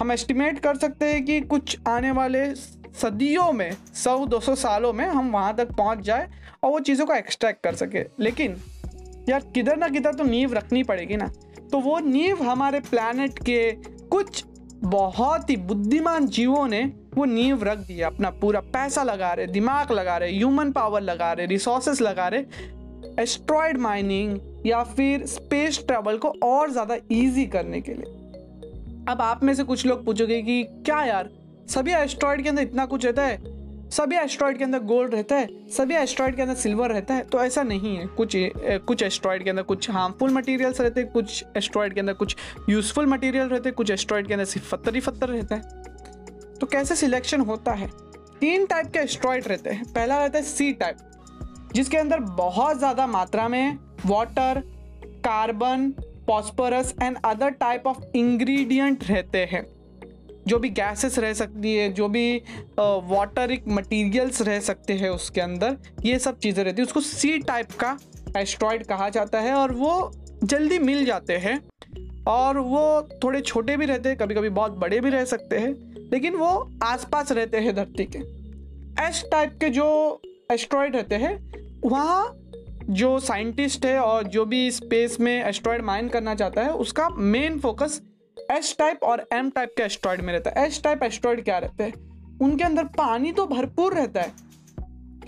हम 0.00 0.12
एस्टिमेट 0.12 0.58
कर 0.58 0.76
सकते 0.76 1.06
हैं 1.06 1.24
कि 1.24 1.40
कुछ 1.40 1.78
आने 1.88 2.10
वाले 2.10 2.54
सदियों 2.54 3.52
में, 3.52 3.72
सौ, 3.94 4.26
दो 4.26 4.40
सौ 4.40 4.54
सालों 4.54 4.92
में 4.92 5.06
हम 5.06 5.30
वहाँ 5.30 5.54
तक 5.56 5.72
पहुँच 5.72 5.98
जाए 5.98 6.28
और 6.62 6.70
वो 6.70 6.80
चीज़ों 6.80 7.06
को 7.06 7.14
एक्सट्रैक्ट 7.14 7.64
कर 7.64 7.74
सके। 7.74 8.04
लेकिन 8.20 8.56
यार 9.28 9.40
किधर 9.54 9.76
ना 9.76 9.88
किधर 9.88 10.14
तो 10.14 10.24
नींव 10.24 10.52
रखनी 10.52 10.82
पड़ेगी 10.82 11.16
ना। 11.16 11.30
तो 11.72 11.78
वो 11.80 11.98
नींव 11.98 12.42
हमारे 12.42 12.80
प्लानट 12.80 13.38
के 13.38 13.70
कुछ 14.08 14.44
बहुत 14.84 15.50
ही 15.50 15.56
बुद्धिमान 15.56 16.26
जीवों 16.26 16.66
ने 16.68 16.82
वो 17.14 17.24
नींव 17.24 17.62
रख 17.64 17.78
दिया 17.78 18.06
अपना 18.06 18.30
पूरा 18.30 18.60
पैसा 18.60 19.02
लगा 19.02 19.32
रहे, 19.32 19.46
दिमाग 19.46 19.92
लगा 19.92 20.16
रहे 20.16 20.32
ह्यूमन 20.32 20.72
पावर 20.72 21.00
लगा 21.00 21.32
रहे 21.32 21.46
रिसोर्सेस 21.46 22.00
लगा 22.00 22.28
रहे 22.28 23.22
एस्ट्रॉयड 23.22 23.78
माइनिंग 23.78 24.66
या 24.66 24.82
फिर 24.84 25.26
स्पेस 25.26 25.84
ट्रेवल 25.86 26.18
को 26.18 26.28
और 26.44 26.70
ज़्यादा 26.70 26.96
इजी 27.10 27.46
करने 27.46 27.80
के 27.80 27.94
लिए। 27.94 28.20
अब 29.08 29.20
आप 29.20 29.42
में 29.44 29.54
से 29.54 29.64
कुछ 29.64 29.86
लोग 29.86 30.04
पूछोगे 30.04 30.42
कि 30.42 30.62
क्या 30.64 31.02
यार, 31.04 31.30
सभी 31.68 31.92
एस्ट्रॉयड 31.92 32.42
के 32.42 32.48
अंदर 32.48 32.62
इतना 32.62 32.86
कुछ 32.86 33.04
रहता 33.04 33.22
है? 33.22 33.36
सभी 33.92 34.16
एस्ट्रॉयड 34.16 34.58
के 34.58 34.64
अंदर 34.64 34.78
गोल्ड 34.80 35.14
रहता 35.14 35.36
है, 35.36 35.48
सभी 35.70 35.94
एस्ट्रॉयड 35.94 36.36
के 36.36 36.42
अंदर 36.42 36.54
सिल्वर 36.54 36.92
रहता 36.92 37.14
है 37.14 37.24
तो 37.24 37.40
ऐसा 37.40 37.62
नहीं 37.62 37.96
है। 37.96 38.06
कुछ 38.08 38.36
कुछ 38.86 39.02
एस्ट्रॉयड 39.02 39.44
के 39.44 39.50
अंदर 39.50 39.62
कुछ 39.62 39.90
हार्मफुल 39.90 40.30
मटेरियल्स 40.30 40.80
रहते 40.80 41.00
हैं, 41.00 41.10
कुछ 41.10 41.44
एस्ट्रॉयड 41.56 41.94
के 41.94 42.00
अंदर 42.00 42.12
कुछ 42.14 42.36
यूजफुल 42.70 43.06
मटेरियल 43.06 43.48
रहते 43.48 43.68
हैं, 43.68 43.74
कुछ 43.76 43.90
एस्ट्रॉयड 43.90 44.26
के 44.26 44.34
अंदर 44.34 44.44
सिर्फ़ 44.44 44.70
पत्थर 44.70 44.94
ही 44.94 45.00
पत्थर 45.00 45.28
रहता 45.28 45.54
है। 45.54 45.80
तो 46.60 46.66
कैसे 46.66 46.96
सिलेक्शन 46.96 47.40
होता 47.42 47.72
है? 47.72 47.90
तीन 48.40 48.66
टाइप 48.66 48.86
के 48.92 48.98
एस्ट्रॉयड 48.98 49.48
रहते 49.48 49.70
हैं। 49.70 49.92
पहला 49.92 50.18
रहता 50.18 50.38
है 50.38 50.44
सी 50.44 50.72
टाइप 50.74 50.96
जिसके 51.74 51.96
अंदर 51.96 52.20
बहुत 52.38 52.78
ज़्यादा 52.78 53.06
मात्रा 53.08 53.46
में 53.48 53.78
water 54.06 54.62
carbon 55.24 55.88
phosphorus 56.26 56.94
and 57.02 57.16
other 57.24 57.50
type 57.60 57.86
of 57.86 58.00
ingredient 58.16 59.04
रहते 59.04 59.44
हैं। 59.52 59.64
जो 60.48 60.58
भी 60.58 60.68
गैसेस 60.70 61.18
रह 61.18 61.32
सकती 61.32 61.74
है, 61.74 61.92
जो 61.92 62.08
भी 62.08 62.36
वाटरिक 62.78 63.64
मटेरियल्स 63.68 64.42
रह 64.42 64.60
सकते 64.60 64.92
हैं 64.92 65.10
उसके 65.10 65.40
अंदर, 65.40 65.76
ये 66.04 66.18
सब 66.18 66.38
चीज़ें 66.38 66.62
रहती 66.64 66.82
है। 66.82 66.86
उसको 66.86 67.00
सी 67.00 67.38
टाइप 67.38 67.72
का 67.80 67.96
एस्ट्रॉयड 68.36 68.84
कहा 68.86 69.08
जाता 69.08 69.40
है 69.40 69.54
और 69.54 69.72
वो 69.74 70.10
जल्दी 70.44 70.78
मिल 70.80 71.04
जाते 71.04 71.36
हैं 71.36 71.60
और 72.28 72.58
वो 72.58 73.08
थोड़े 73.24 73.40
छोटे 73.40 73.76
भी 73.76 73.86
रहते 73.86 74.08
हैं 74.08 74.18
कभी 74.18 74.34
कभी 74.34 74.48
बहुत 74.50 74.72
बड़े 74.72 75.00
भी 75.00 75.10
रह 75.10 75.24
सकते 75.24 75.58
हैं, 75.58 75.72
लेकिन 76.12 76.36
वो 76.36 76.70
आसपास 76.82 77.32
रहते 77.32 77.58
हैं 77.58 77.74
धरती 77.74 78.04
के। 78.06 78.18
एस 78.98 79.24
टाइप 79.32 79.56
के 79.60 79.68
जो 79.70 80.20
एस्ट्रॉयड 80.52 80.96
रहते 80.96 81.14
हैं, 81.14 81.36
वहाँ 81.84 82.38
जो 82.90 83.18
साइंटिस्ट 83.20 83.84
है 83.86 83.98
और 83.98 84.22
जो 84.24 84.44
भी 84.44 84.70
स्पेस 84.70 85.18
में 85.20 85.44
एस्ट्रॉयड 85.44 85.82
माइन 85.82 86.08
करना 86.08 86.34
चाहता 86.34 86.62
है, 86.62 86.72
उसका 86.74 87.08
मेन 87.08 87.58
फोकस 87.60 88.00
एस 88.52 88.74
टाइप 88.78 89.04
और 89.04 89.26
एम 89.32 89.50
टाइप 89.50 89.74
के 89.76 89.82
एस्ट्रॉयड 89.82 90.20
में 90.20 90.32
रहता 90.32 90.50
है। 90.50 90.66
एस 90.66 90.82
टाइप 90.84 91.02
एस्ट्रॉयड 91.02 91.44
क्या 91.44 91.58
रहते 91.58 91.84
हैं? 91.84 91.92
उनके 92.42 92.64
अंदर 92.64 92.84
पानी 92.96 93.32
तो 93.32 93.46
भरपूर 93.46 93.94
रहता 93.94 94.20
है, 94.20 94.32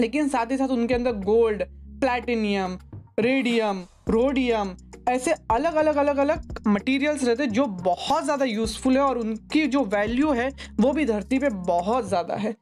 लेकिन 0.01 0.29
साथ 0.29 0.51
ही 0.51 0.57
साथ 0.57 0.69
उनके 0.71 0.95
अंदर 0.95 1.13
गोल्ड 1.25 1.63
प्लैटिनियम 2.01 2.79
रेडियम 3.21 3.85
रोडियम 4.09 4.75
ऐसे 5.09 5.33
अलग 5.51 5.75
अलग 5.75 5.97
अलग 5.97 6.17
अलग 6.19 6.63
मटेरियल्स 6.67 7.25
रहते 7.25 7.43
हैं 7.43 7.51
जो 7.53 7.67
बहुत 7.67 8.25
ज़्यादा 8.25 8.45
यूज़फुल 8.45 8.97
है 8.97 9.03
और 9.03 9.19
उनकी 9.19 9.67
जो 9.67 9.83
वैल्यू 9.87 10.33
है, 10.33 10.49
वो 10.81 10.93
भी 10.93 11.05
धरती 11.07 11.39
पे 11.39 11.49
बहुत 11.49 12.09
ज़्यादा 12.09 12.35
है। 12.37 12.55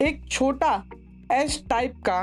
एक 0.00 0.20
छोटा 0.30 0.82
एस 1.32 1.62
टाइप 1.70 1.94
का 2.08 2.20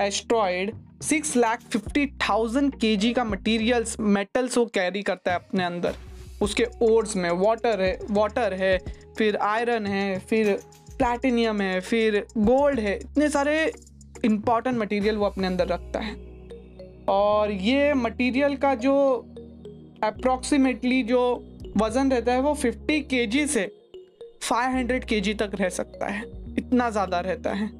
asteroid 0.00 0.74
six 1.02 1.36
lakh 1.36 1.62
fifty 1.62 2.06
thousand 2.20 2.74
के 2.76 3.12
का 3.12 3.24
मटीरियल्स 3.24 3.98
मेटल्स 4.00 4.58
वो 4.58 4.64
कैरी 4.74 5.02
करता 5.02 5.30
है 5.30 5.38
अपने 5.38 5.64
अंदर। 5.64 5.94
उसके 6.42 6.66
ओर्स 6.82 7.16
में 7.16 7.30
वाटर 7.30 7.80
है 7.80 7.98
वाटर 8.10 8.54
है, 8.54 8.78
फिर 9.18 9.36
आयरन 9.36 9.86
है, 9.86 10.18
फिर 10.20 10.52
प्लैटिनियम 10.98 11.60
है, 11.60 11.80
फिर 11.80 12.24
गोल्ड 12.38 12.80
है। 12.80 12.94
इतने 12.96 13.28
सारे 13.28 13.72
इंपॉर्टेंट 14.24 14.76
मटेरियल 14.78 15.16
वो 15.16 15.26
अपने 15.26 15.46
अंदर 15.46 15.66
रखता 15.68 16.00
है। 16.00 16.14
और 17.08 17.50
ये 17.50 17.92
मटेरियल 17.94 18.56
का 18.56 18.74
जो 18.76 18.94
अप्रॉक्सीमेटली 20.04 21.02
जो 21.02 21.22
वज़न 21.76 22.10
रहता 22.12 22.32
है 22.32 22.40
वो 22.40 22.54
50 22.56 23.00
के 23.10 23.46
से 23.46 23.64
500 24.42 25.04
के 25.04 25.34
तक 25.34 25.50
रह 25.54 25.68
सकता 25.70 26.06
है। 26.06 26.22
इतना 26.58 26.90
ज़्यादा 26.90 27.20
रहता 27.20 27.52
है 27.52 27.70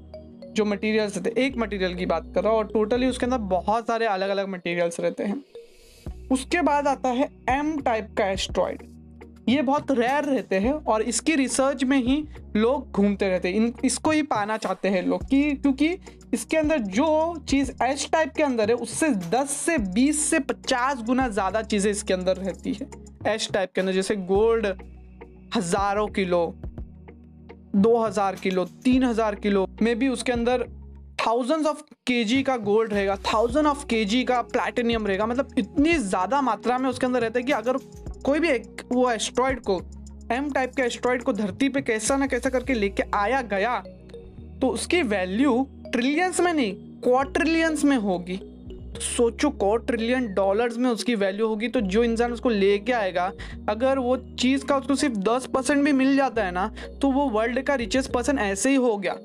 जो 0.53 0.65
मटेरियल्स 0.65 1.17
रहते 1.17 1.31
हैं। 1.31 1.47
एक 1.47 1.57
मटेरियल 1.59 1.95
की 1.95 2.07
बात 2.07 2.33
कर 2.35 2.43
रहा 2.43 2.53
हूँ 2.53 2.59
और 2.59 2.67
टोटली 2.67 3.07
उसके 3.07 3.27
अंदर 3.27 3.39
बहुत 3.51 3.87
सारे 3.87 4.07
अलग 4.07 4.29
अलग 4.29 4.49
मटेरियल्स 4.49 5.01
रहते 5.01 5.25
हैं। 5.25 5.43
उसके 6.33 6.63
बाद 6.63 6.87
आता 6.87 7.09
है 7.11 7.29
एम 7.51 7.77
टाइप 7.81 8.15
का 8.19 8.27
एस्ट्रॉयड 8.31 8.83
ये 9.49 9.63
बहुत 9.63 9.91
रेयर 9.91 10.25
रहते 10.25 10.57
हैं 10.57 10.73
और 10.73 11.03
इसकी 11.03 11.35
रिसर्च 11.35 11.83
में 11.85 11.97
ही 11.99 12.17
लोग 12.57 12.91
घूमते 12.91 13.29
रहते 13.29 13.49
हैं। 13.49 13.55
इन, 13.57 13.73
इसको 13.85 14.11
ही 14.11 14.23
पाना 14.23 14.57
चाहते 14.57 14.89
हैं 14.89 15.03
लोग 15.03 15.25
कि, 15.25 15.55
क्योंकि 15.55 15.89
इसके 16.35 16.57
अंदर 16.57 16.79
जो 16.79 17.37
चीज़ 17.49 17.73
एच 17.83 18.09
टाइप 18.13 18.33
के 18.37 18.43
अंदर 18.43 18.69
है, 18.69 18.75
उससे 18.77 19.09
10 19.31 19.51
से 19.57 19.79
20 19.95 20.21
से 20.21 20.39
50 20.41 21.03
गुना 21.03 21.29
ज़्यादा 21.29 21.63
चीज़ें 21.63 21.91
इसके 21.91 22.15
अंदर 22.15 22.37
रहती 22.37 22.73
है। 22.73 22.89
एच 23.35 23.49
टाइप 23.53 23.73
के 23.75 23.81
अंदर 23.81 23.93
जैसे 23.93 24.17
गोल्ड 24.17 24.67
हज़ारों 25.57 26.07
किलो 26.09 26.47
2000 27.77 28.41
किलो 28.41 28.65
3000 28.85 29.35
किलो, 29.35 29.67
में 29.83 29.99
भी 29.99 30.09
उसके 30.09 30.33
अंदर 30.33 30.67
थाउजेंड्स 31.19 31.67
ऑफ़ 31.67 31.81
केजी 32.07 32.43
का 32.43 32.57
गोल्ड 32.59 32.93
रहेगा 32.93 33.17
थाउज़ेंड 33.27 33.67
ऑफ़ 33.67 33.85
केजी 33.87 34.23
का 34.25 34.41
प्लेटिनियम 34.45 35.07
रहेगा। 35.07 35.27
मतलब 35.27 35.55
इतनी 35.59 35.93
ज़्यादा 35.95 36.41
मात्रा 36.43 36.79
में 36.79 36.89
उसके 36.91 37.07
अंदर 37.07 37.21
रहता 37.21 37.39
है 37.39 37.45
कि 37.45 37.53
अगर 37.53 37.77
कोई 38.25 38.41
भी 38.41 38.49
एक 38.49 38.83
वो 38.93 39.11
एस्ट्रॉयड 39.11 39.61
को 39.61 39.81
एम 40.33 40.51
टाइप 40.53 40.75
के 40.75 40.83
एस्ट्रॉयड 40.83 41.23
को 41.23 41.33
धरती 41.33 41.69
पे 41.69 41.81
कैसा 41.83 42.17
ना 42.17 42.27
कैसा 42.27 42.51
करके 42.51 42.75
लेके 42.75 43.03
आया 43.15 43.43
गया 43.49 43.79
तो 44.61 44.69
उसकी 44.69 45.03
वैल्यू 45.05 45.67
ट्रिलियंस 45.93 46.41
में 46.41 46.53
नहीं 46.53 46.73
क्वार्ट्रिलियंस 47.03 47.85
में 47.85 47.97
होगी। 47.99 48.37
तो 48.37 49.01
सोचो 49.01 49.51
क्वार्ट्रिलियन 49.51 50.33
डॉलर्स 50.35 50.77
में 50.77 50.89
उसकी 50.91 51.15
वैल्यू 51.17 51.47
होगी 51.49 51.69
तो 51.69 51.81
जो 51.83 52.05
इंसान 52.05 52.33
उसको 52.33 52.49
लेके 52.49 52.93
आएगा, 52.93 53.31
अगर 53.69 53.99
वो 53.99 54.17
चीज़ 54.17 54.65
का 54.67 54.77
उसको 54.77 54.95
सिर्फ़ 54.97 55.17
दस 55.21 55.47
परसेंट 55.55 55.85
भी 55.85 55.93
मिल 55.95 56.17
जाता 56.17 56.45
है 56.45 56.53
ना 56.53 56.71
तो 57.03 57.11
वो 57.11 57.29
वर्ल्ड 57.31 57.63
का 57.63 57.75
रिचेस्ट 57.75 58.13
पर्सन 58.13 58.39
ऐसे 58.41 58.71
ही 58.71 58.77
हो 58.77 58.97
गया। 58.97 59.17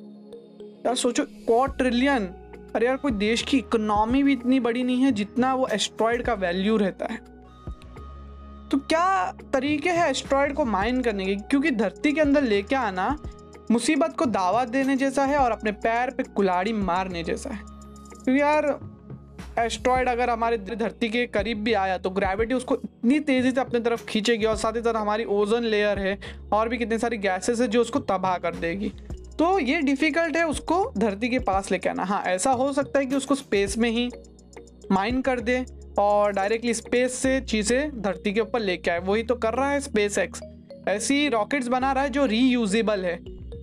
यार 0.85 0.95
सोचो 0.95 1.23
क्वार्ट्रिलियन 1.25 2.25
अरे 2.75 2.85
यार, 2.85 2.97
कोई 2.97 3.11
देश 3.11 3.41
की 3.41 3.57
इकोनॉमी 3.57 4.21
भी 4.23 4.33
इतनी 4.33 4.59
बड़ी 4.59 4.83
नहीं 4.83 5.01
है 5.01 5.11
जितना 5.11 5.53
वो 5.55 5.67
एस्ट्रॉयड 5.67 6.23
का 6.23 6.33
वैल्यू 6.33 6.77
रहता 6.77 7.05
है। 7.05 7.17
तो 8.71 8.77
क्या 8.77 9.31
तरीके 9.53 9.89
हैं 9.89 10.09
एस्ट्रॉयड 10.09 10.53
को 10.53 10.65
माइन 10.65 11.01
करने 11.01 11.25
के? 11.25 11.35
क्योंकि 11.35 11.71
धरती 11.71 12.11
के 12.11 12.21
अंदर 12.21 12.43
लेके 12.43 12.75
आना 12.75 13.17
मुसीबत 13.71 14.15
को 14.19 14.25
दावा 14.25 14.63
देने 14.65 14.95
जैसा 14.95 15.25
है 15.25 15.37
और 15.37 15.51
अपने 15.51 15.71
पैर 15.71 16.09
पे 16.09 16.23
कुलाड़ी 16.23 16.73
मारने 16.73 17.23
जैसा 17.23 17.49
है। 17.49 17.59
क्योंकि 17.63 18.41
यार 18.41 18.79
एस्ट्रॉयड 19.59 20.09
अगर 20.09 20.29
हमारे 20.29 20.57
धरती 20.57 21.09
के 21.09 21.25
करीब 21.27 21.63
भी 21.63 21.73
आया 21.73 21.97
तो 21.97 22.09
ग्रेविटी 22.09 22.53
उसको 22.53 22.75
इतनी 22.75 23.19
तेज़ी 23.19 23.51
से 23.51 23.61
अपने 23.61 23.79
तरफ़ 23.79 24.05
खींचेगी 24.05 24.45
और 24.45 24.55
साथ 24.55 24.75
ही 24.75 24.81
साथ 24.81 24.95
हमारी 24.95 25.23
ओजन 25.25 25.63
लेयर 25.63 25.99
है 25.99 26.17
और 26.53 26.69
भी 26.69 26.77
कितनी 26.77 26.97
सारी 26.97 27.17
गैसेस 27.17 27.61
है 27.61 27.67
जो 27.67 27.81
उसको 27.81 27.99
तबाह 27.99 28.37
कर 28.37 28.55
देगी। 28.55 28.91
तो 29.39 29.57
ये 29.59 29.79
डिफ़िकल्ट 29.81 30.37
है 30.37 30.43
उसको 30.47 30.83
धरती 30.97 31.29
के 31.29 31.39
पास 31.39 31.71
लेके 31.71 31.89
आना। 31.89 32.03
हाँ 32.03 32.21
ऐसा 32.27 32.51
हो 32.51 32.71
सकता 32.73 32.99
है 32.99 33.05
कि 33.05 33.15
उसको 33.15 33.35
स्पेस 33.35 33.77
में 33.77 33.89
ही 33.89 34.09
माइन 34.91 35.21
कर 35.21 35.39
दे 35.39 35.63
और 35.99 36.31
डायरेक्टली 36.31 36.73
स्पेस 36.73 37.13
से 37.13 37.39
चीज़ें 37.41 38.01
धरती 38.01 38.33
के 38.33 38.41
ऊपर 38.41 38.59
लेके 38.59 38.91
आए। 38.91 38.99
वही 38.99 39.23
तो 39.23 39.35
कर 39.35 39.53
रहा 39.53 39.71
है 39.71 39.79
स्पेस 39.79 40.17
एक्स 40.17 40.41
ऐसी 40.87 41.27
रॉकेट्स 41.29 41.67
बना 41.67 41.91
रहा 41.91 42.03
है 42.03 42.09
जो 42.09 42.25
रीयूजेबल 42.25 43.05
है। 43.05 43.15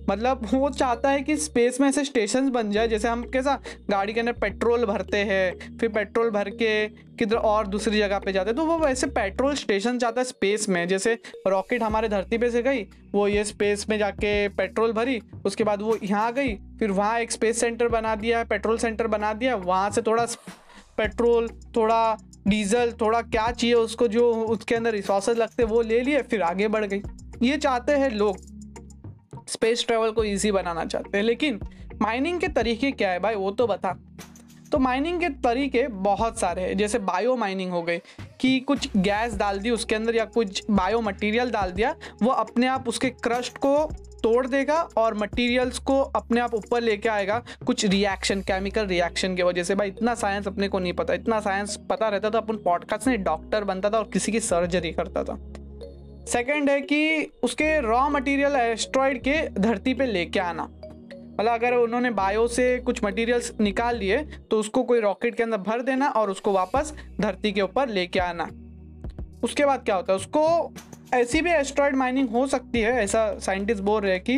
मतलब 0.09 0.41
वो 0.53 0.69
चाहता 0.69 1.09
है 1.09 1.21
कि 1.21 1.35
स्पेस 1.37 1.79
में 1.81 1.87
ऐसे 1.87 2.03
स्टेशन 2.05 2.49
बन 2.49 2.71
जाए, 2.71 2.87
जैसे 2.87 3.07
हम 3.07 3.23
कैसा 3.29 3.59
गाड़ी 3.89 4.13
के 4.13 4.19
अंदर 4.19 4.33
पेट्रोल 4.33 4.85
भरते 4.85 5.17
हैं, 5.19 5.77
फिर 5.77 5.89
पेट्रोल 5.89 6.29
भर 6.31 6.49
के 6.51 6.87
किधर 7.15 7.35
और 7.37 7.67
दूसरी 7.67 7.97
जगह 7.97 8.19
पे 8.19 8.31
जाते 8.33 8.49
हैं 8.49 8.55
तो 8.57 8.65
वो 8.65 8.77
वैसे 8.79 9.07
पेट्रोल 9.09 9.55
स्टेशन 9.55 9.97
चाहता 9.99 10.21
है 10.21 10.25
स्पेस 10.25 10.67
में, 10.69 10.87
जैसे 10.87 11.17
रॉकेट 11.47 11.83
हमारे 11.83 12.09
धरती 12.09 12.37
पे 12.37 12.49
से 12.51 12.61
गई, 12.63 12.83
वो 13.13 13.27
ये 13.27 13.43
स्पेस 13.45 13.85
में 13.89 13.97
जाके 13.97 14.47
पेट्रोल 14.51 14.93
भरी, 14.93 15.21
उसके 15.45 15.63
बाद 15.63 15.81
वो 15.81 15.97
यहाँ 16.03 16.31
गई, 16.33 16.55
फिर 16.79 16.91
वहाँ 16.91 17.19
एक 17.19 17.31
स्पेस 17.31 17.59
सेंटर 17.59 17.87
बना 17.89 18.15
दिया 18.15 18.43
पेट्रोल 18.45 18.77
सेंटर 18.77 19.07
बना 19.07 19.33
दिया, 19.33 19.55
वहाँ 19.57 19.89
से 19.91 20.01
थोड़ा 20.01 20.25
पेट्रोल 20.97 21.47
थोड़ा 21.75 22.17
डीजल 22.47 22.91
थोड़ा 23.01 23.21
क्या 23.21 23.49
चाहिए 23.51 23.73
उसको 23.75 24.07
जो 24.07 24.31
उसके 24.33 24.75
अंदर 24.75 24.91
रिसोर्सेज 24.91 25.37
लगते 25.37 25.63
वो 25.65 25.81
ले 25.83 26.01
लिए, 26.01 26.21
फिर 26.21 26.41
आगे 26.43 26.67
बढ़ 26.67 26.85
गई। 26.85 27.01
ये 27.41 27.57
चाहते 27.57 27.93
हैं 27.93 28.09
लोग। 28.11 28.37
स्पेस 29.47 29.85
ट्रेवल 29.87 30.11
को 30.11 30.23
ईजी 30.23 30.51
बनाना 30.51 30.85
चाहते 30.85 31.17
हैं। 31.17 31.25
लेकिन 31.25 31.59
माइनिंग 32.01 32.39
के 32.39 32.47
तरीके 32.47 32.91
क्या 32.91 33.11
है 33.11 33.19
भाई? 33.19 33.35
वो 33.35 33.51
तो 33.51 33.67
बता। 33.67 33.99
तो 34.71 34.79
माइनिंग 34.79 35.19
के 35.19 35.29
तरीके 35.29 35.87
बहुत 35.87 36.39
सारे 36.39 36.61
हैं। 36.61 36.77
जैसे 36.77 36.99
बायो 36.99 37.35
माइनिंग 37.35 37.71
हो 37.71 37.83
गई 37.83 37.97
कि 38.41 38.59
कुछ 38.59 38.89
गैस 38.97 39.35
डाल 39.35 39.59
दी 39.59 39.69
उसके 39.69 39.95
अंदर 39.95 40.15
या 40.15 40.25
कुछ 40.25 40.63
बायो 40.71 41.01
मटेरियल 41.01 41.51
डाल 41.51 41.71
दिया, 41.71 41.95
वो 42.23 42.31
अपने 42.31 42.67
आप 42.67 42.87
उसके 42.87 43.09
क्रस्ट 43.09 43.57
को 43.57 43.89
तोड़ 44.23 44.47
देगा 44.47 44.89
और 44.97 45.13
मटेरियल्स 45.13 45.79
को 45.79 46.01
अपने 46.01 46.41
आप 46.41 46.53
ऊपर 46.53 46.81
लेके 46.81 47.09
आएगा। 47.09 47.43
कुछ 47.65 47.85
रिएक्शन 47.85 48.41
केमिकल 48.41 48.85
रिएक्शन 48.85 49.35
की 49.35 49.43
वजह 49.43 49.63
से। 49.63 49.75
भाई, 49.75 49.87
इतना 49.87 50.15
साइंस 50.15 50.47
अपने 50.47 50.67
को 50.67 50.79
नहीं 50.79 50.93
पता। 50.93 51.13
इतना 51.13 51.39
साइंस 51.39 51.79
पता 51.89 52.09
रहता 52.09 52.29
तो 52.29 52.37
अपन 52.37 52.55
पॉडकास्ट 52.55 53.07
में 53.07 53.23
डॉक्टर 53.23 53.63
बनता 53.63 53.89
था 53.89 53.97
और 53.97 54.09
किसी 54.13 54.31
की 54.31 54.39
सर्जरी 54.39 54.91
करता 54.91 55.23
था। 55.23 55.64
सेकेंड 56.27 56.69
है 56.69 56.79
कि 56.81 57.31
उसके 57.43 57.79
रॉ 57.81 58.07
मटेरियल 58.09 58.55
एस्ट्रॉयड 58.55 59.21
के 59.21 59.37
धरती 59.49 59.93
पे 59.93 60.05
लेके 60.05 60.39
आना। 60.39 60.63
मतलब 60.63 61.51
अगर 61.51 61.73
उन्होंने 61.73 62.09
बायो 62.11 62.47
से 62.47 62.77
कुछ 62.79 63.03
मटेरियल्स 63.03 63.51
निकाल 63.59 63.97
लिए 63.97 64.17
तो 64.51 64.59
उसको 64.59 64.83
कोई 64.83 64.99
रॉकेट 64.99 65.35
के 65.35 65.43
अंदर 65.43 65.57
भर 65.57 65.81
देना 65.81 66.09
और 66.09 66.29
उसको 66.31 66.51
वापस 66.51 66.93
धरती 67.21 67.51
के 67.51 67.61
ऊपर 67.61 67.89
लेके 67.89 68.19
आना। 68.19 68.49
उसके 69.43 69.65
बाद 69.65 69.83
क्या 69.85 69.95
होता 69.95 70.13
है? 70.13 70.17
उसको 70.17 70.73
ऐसी 71.13 71.41
भी 71.41 71.51
एस्ट्रॉयड 71.51 71.95
माइनिंग 71.95 72.29
हो 72.29 72.45
सकती 72.47 72.81
है, 72.81 72.93
ऐसा 72.93 73.37
साइंटिस्ट 73.39 73.83
बोल 73.83 74.01
रहे 74.01 74.13
हैं 74.13 74.23
कि 74.23 74.37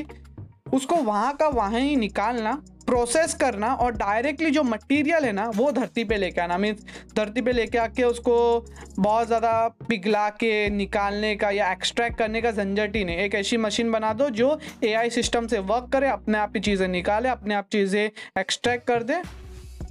उसको 0.73 0.95
वहाँ 0.95 1.33
का 1.35 1.47
वहाँ 1.49 1.79
ही 1.79 1.95
निकालना 1.95 2.61
प्रोसेस 2.85 3.33
करना 3.33 3.73
और 3.75 3.91
डायरेक्टली 3.93 4.49
जो 4.51 4.61
मटेरियल 4.63 5.25
है 5.25 5.31
ना, 5.31 5.47
वो 5.49 5.71
धरती 5.71 6.03
पे 6.03 6.17
लेके 6.17 6.41
आना। 6.41 6.57
मीन्स 6.57 6.83
धरती 7.15 7.41
पे 7.41 7.51
लेके 7.51 7.77
आके 7.77 8.03
उसको 8.03 8.65
बहुत 8.99 9.27
ज़्यादा 9.27 9.67
पिघला 9.89 10.27
के 10.31 10.69
निकालने 10.69 11.35
का 11.35 11.49
या 11.51 11.71
एक्सट्रैक्ट 11.71 12.17
करने 12.17 12.41
का 12.41 12.51
झंझट 12.51 12.95
ही 12.95 13.03
नहीं। 13.05 13.17
एक 13.17 13.35
ऐसी 13.35 13.57
मशीन 13.57 13.91
बना 13.91 14.13
दो 14.13 14.29
जो 14.31 14.57
एआई 14.83 15.09
सिस्टम 15.09 15.47
से 15.47 15.59
वर्क 15.59 15.89
करे, 15.93 16.09
अपने 16.09 16.37
आप 16.37 16.53
ही 16.55 16.61
चीज़ें 16.61 16.87
निकाले, 16.87 17.29
अपने 17.29 17.55
आप 17.55 17.67
चीज़ें 17.71 18.09
एक्सट्रैक्ट 18.39 18.87
कर 18.87 19.03
दे 19.03 19.21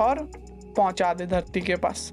और 0.01 0.29
पहुँचा 0.77 1.13
दे 1.15 1.27
धरती 1.27 1.61
के 1.61 1.77
पास। 1.77 2.13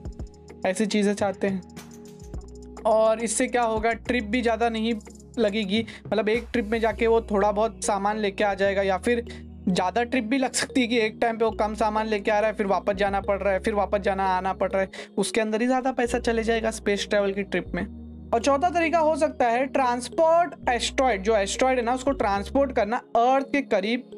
ऐसी 0.66 0.86
चीज़ें 0.88 1.14
चाहते 1.14 1.48
हैं। 1.48 2.82
और 2.86 3.22
इससे 3.24 3.48
क्या 3.48 3.64
होगा 3.64 3.92
ट्रिप 3.94 4.24
भी 4.26 4.42
ज़्यादा 4.42 4.70
नहीं 4.70 4.94
लगेगी। 5.40 5.86
मतलब 6.06 6.30
एक 6.30 6.48
ट्रिप 6.54 6.66
में 6.66 6.80
जाके 6.80 7.08
वो 7.08 7.22
थोड़ा 7.22 7.52
बहुत 7.52 7.84
सामान 7.86 8.20
लेके 8.20 8.44
आ 8.44 8.54
जाएगा 8.54 8.82
या 8.82 8.98
फिर 9.00 9.26
ज़्यादा 9.66 10.04
ट्रिप 10.04 10.24
भी 10.24 10.38
लग 10.38 10.54
सकती 10.54 10.82
है 10.82 10.88
कि 10.88 10.98
एक 10.98 11.18
टाइम 11.22 11.38
पे 11.38 11.46
वो 11.46 11.52
कम 11.54 11.74
सामान 11.76 12.08
लेके 12.08 12.32
आ 12.32 12.40
रहा 12.40 12.50
है, 12.50 12.56
फिर 12.56 12.68
वापस 12.68 12.94
जाना 12.94 13.22
पड़ 13.22 13.38
रहा 13.40 13.54
है, 13.54 13.60
फिर 13.60 13.74
वापस 13.76 14.00
जाना, 14.00 14.24
आना 14.28 14.54
पड़ 14.54 14.72
रहा 14.72 14.82
है। 14.82 14.90
उसके 15.18 15.42
अंदर 15.42 15.62
ही 15.62 15.68
ज़्यादा 15.68 15.92
पैसा 15.92 16.20
चले 16.20 16.44
जाएगा 16.44 16.72
स्पेस 16.72 17.08
ट्रैवल 17.10 17.34
की 17.34 17.44
ट्रिप 17.44 17.72
में। 17.76 17.86
और 18.34 18.42
चौथा 18.42 18.70
तरीका 18.70 19.00
हो 19.00 19.16
सकता 19.16 19.48
है 19.48 19.66
ट्रांसपोर्ट 19.68 20.70
एस्ट्रॉयड 20.70 21.24
जो 21.24 21.36
एस्ट्रॉयड 21.38 21.80
है 21.80 21.86
ना, 21.86 21.94
उसको 21.94 22.12
ट्रांसपोर्ट 22.14 22.72
करना 22.72 22.98
अर्थ 23.18 23.46
के 23.48 23.62
करीब 23.64 24.10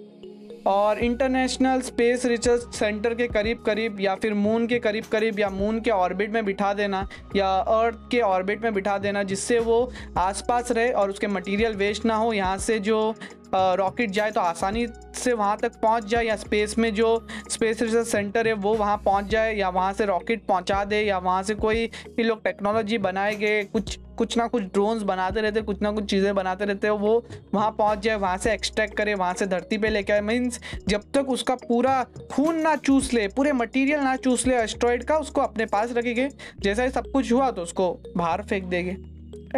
और 0.68 1.00
इंटरनेशनल 1.00 1.82
स्पेस 1.82 2.26
रिसर्च 2.26 2.76
सेंटर 2.76 3.14
के 3.14 3.28
करीब 3.28 3.62
करीब 3.66 4.00
या 4.00 4.16
फिर 4.16 4.34
मून 4.34 4.68
के 4.68 4.80
करीब 4.80 5.06
करीब 5.06 5.40
या 5.40 5.50
मून 5.50 5.80
के 5.82 5.92
ऑर्बिट 5.92 6.32
में 6.32 6.44
बिठा 6.46 6.74
देना 6.74 7.08
या 7.36 7.50
अर्थ 7.56 8.08
के 8.12 8.22
ऑर्बिट 8.22 8.64
में 8.64 8.74
बिठा 8.74 8.98
देना 8.98 9.24
जिससे 9.24 9.60
वो 9.60 9.92
आसपास 10.18 10.72
रहे 10.72 10.92
और 10.92 11.10
उसके 11.10 11.28
मटेरियल 11.28 11.76
वेस्ट 11.76 12.06
ना 12.06 12.16
हो। 12.16 12.34
यहाँ 12.34 12.58
से 12.58 12.80
जो 12.80 13.16
रॉकेट 13.54 14.12
जाए 14.12 14.32
तो 14.32 14.42
आसानी 14.42 14.88
से 15.16 15.34
वहाँ 15.34 15.58
तक 15.58 15.76
पहुँच 15.82 16.06
जाए 16.06 16.24
या 16.26 16.36
स्पेस 16.36 16.78
में 16.78 16.94
जो 16.94 17.28
स्पेस 17.50 17.82
रिसर्च 17.82 18.08
सेंटर 18.08 18.48
है 18.48 18.54
वो 18.54 18.74
वहाँ 18.74 18.98
पहुँच 19.06 19.26
जाए 19.26 19.56
या 19.56 19.70
वहाँ 19.70 19.94
से 19.94 20.06
रॉकेट 20.06 20.46
पहुँचा 20.46 20.84
दे 20.86 21.02
या 21.02 21.18
वहाँ 21.18 21.44
से 21.44 21.56
कोई 21.56 21.84
ये 21.84 22.24
लोग 22.24 22.44
टेक्नोलॉजी 22.44 22.98
बनाए 22.98 23.36
गए 23.36 23.64
कुछ 23.64 23.98
कुछ 24.18 24.38
ना 24.38 24.48
कुछ 24.48 24.64
ड्रोन्स 24.64 25.04
बनाते 25.04 25.42
रहते, 25.42 25.62
कुछ 25.62 25.82
ना 25.82 25.92
कुछ 25.92 26.06
चीज़ें 26.06 26.36
बनाते 26.36 26.66
रहते 26.66 26.88
हो, 26.88 26.98
वो 26.98 27.26
वहाँ 27.54 27.72
पहुँच 27.72 28.00
जाए, 28.00 28.16
वहाँ 28.16 28.38
से 28.38 28.54
एक्सट्रैक्ट 28.54 28.98
करे, 28.98 29.14
वहाँ 29.14 29.34
से 29.34 29.46
धरती 29.46 29.78
पे 29.78 29.90
लेके 29.90 30.14
आए। 30.14 30.22
मीन्स 30.22 30.60
जब 30.88 31.02
तक 31.14 31.30
उसका 31.30 31.56
पूरा 31.56 32.06
खून 32.32 32.56
ना 32.56 32.76
चूस 32.76 33.14
ले, 33.14 33.28
पूरे 33.28 33.52
मटेरियल 33.52 34.00
ना 34.00 34.16
चूस 34.16 34.48
ले 34.48 34.56
एस्ट्रॉयड 34.56 35.04
का, 35.04 35.18
उसको 35.18 35.42
अपने 35.42 35.66
पास 35.66 35.92
रखेंगे। 35.92 36.30
जैसा 36.60 36.84
ही 36.84 36.90
सब 36.90 37.12
कुछ 37.12 37.34
हुआ 37.34 37.52
तो 37.52 37.62
उसको 37.62 38.00
बाहर 38.18 38.42
फेंक 38.42 38.64
देंगे। 38.64 38.98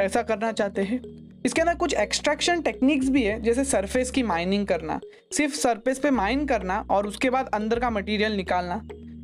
ऐसा 0.02 0.22
करना 0.22 0.52
चाहते 0.52 0.82
हैं। 0.82 1.02
इसके 1.46 1.62
अंदर 1.62 1.76
कुछ 1.76 1.94
एक्सट्रैक्शन 1.94 2.62
टेक्निक्स 2.62 3.10
भी 3.10 3.24
है, 3.24 3.42
जैसे 3.42 3.64
सरफेस 3.64 4.12
की 4.12 4.24
माइनिंग 4.24 4.68
करना। 4.68 5.00
सिर्फ़ 5.32 5.56
सरफेस 5.56 6.00
पे 6.00 6.12
माइन 6.12 6.46
करना 6.46 6.86
और 6.90 7.08
उसके 7.08 7.30
बाद 7.30 7.50
अंदर 7.54 7.80
का 7.80 7.90
मटेरियल 7.90 8.32
निकालना। 8.32 8.82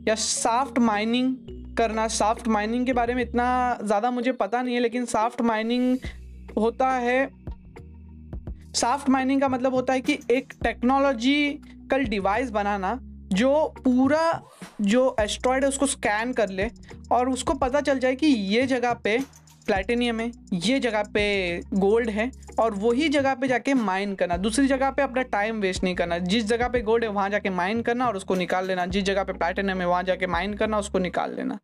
या 0.07 0.15
साफ्ट 0.15 0.79
माइनिंग 0.79 1.35
करना 1.77 2.07
सॉफ्ट 2.09 2.47
माइनिंग 2.47 2.85
के 2.85 2.93
बारे 2.93 3.13
में 3.13 3.21
इतना 3.23 3.77
ज़्यादा 3.83 4.11
मुझे 4.11 4.31
पता 4.33 4.61
नहीं 4.61 4.75
है, 4.75 4.81
लेकिन 4.81 5.05
सॉफ्ट 5.05 5.41
माइनिंग 5.41 5.97
होता 6.57 6.89
है। 6.89 7.29
सॉफ्ट 8.75 9.09
माइनिंग 9.09 9.41
का 9.41 9.47
मतलब 9.49 9.73
होता 9.73 9.93
है 9.93 10.01
कि 10.01 10.19
एक 10.31 10.53
टेक्नोलॉजिकल 10.63 12.03
डिवाइस 12.05 12.49
बनाना, 12.51 12.97
जो 13.33 13.73
पूरा 13.77 14.41
जो 14.81 15.15
एस्ट्रॉयड 15.19 15.63
है 15.63 15.69
उसको 15.69 15.85
स्कैन 15.87 16.33
कर 16.33 16.49
ले 16.49 16.69
और 17.11 17.29
उसको 17.29 17.53
पता 17.55 17.81
चल 17.81 17.99
जाए 17.99 18.15
कि 18.15 18.27
ये 18.27 18.65
जगह 18.67 18.93
पे 19.03 19.17
प्लेटिनियम 19.65 20.19
है, 20.19 20.31
ये 20.53 20.79
जगह 20.79 21.03
पे 21.03 21.61
गोल्ड 21.73 22.09
है 22.09 22.31
और 22.59 22.73
वही 22.73 23.09
जगह 23.09 23.33
पे 23.33 23.47
जाके 23.47 23.73
माइन 23.73 24.15
करना। 24.15 24.37
दूसरी 24.37 24.67
जगह 24.67 24.89
पे 24.89 25.01
अपना 25.01 25.21
टाइम 25.21 25.59
वेस्ट 25.59 25.83
नहीं 25.83 25.95
करना। 25.95 26.17
जिस 26.17 26.45
जगह 26.45 26.67
पे 26.67 26.81
गोल्ड 26.81 27.03
है, 27.03 27.09
वहाँ 27.09 27.29
जाके 27.29 27.49
माइन 27.49 27.81
करना 27.81 28.07
और 28.07 28.17
उसको 28.17 28.35
निकाल 28.35 28.67
लेना। 28.67 28.85
जिस 28.85 29.03
जगह 29.03 29.23
पे 29.23 29.33
प्लेटिनियम 29.33 29.81
है, 29.81 29.87
वहाँ 29.87 30.03
जाके 30.03 30.27
माइन 30.27 30.53
करना, 30.53 30.79
उसको 30.79 30.99
निकाल 30.99 31.35
लेना। 31.35 31.59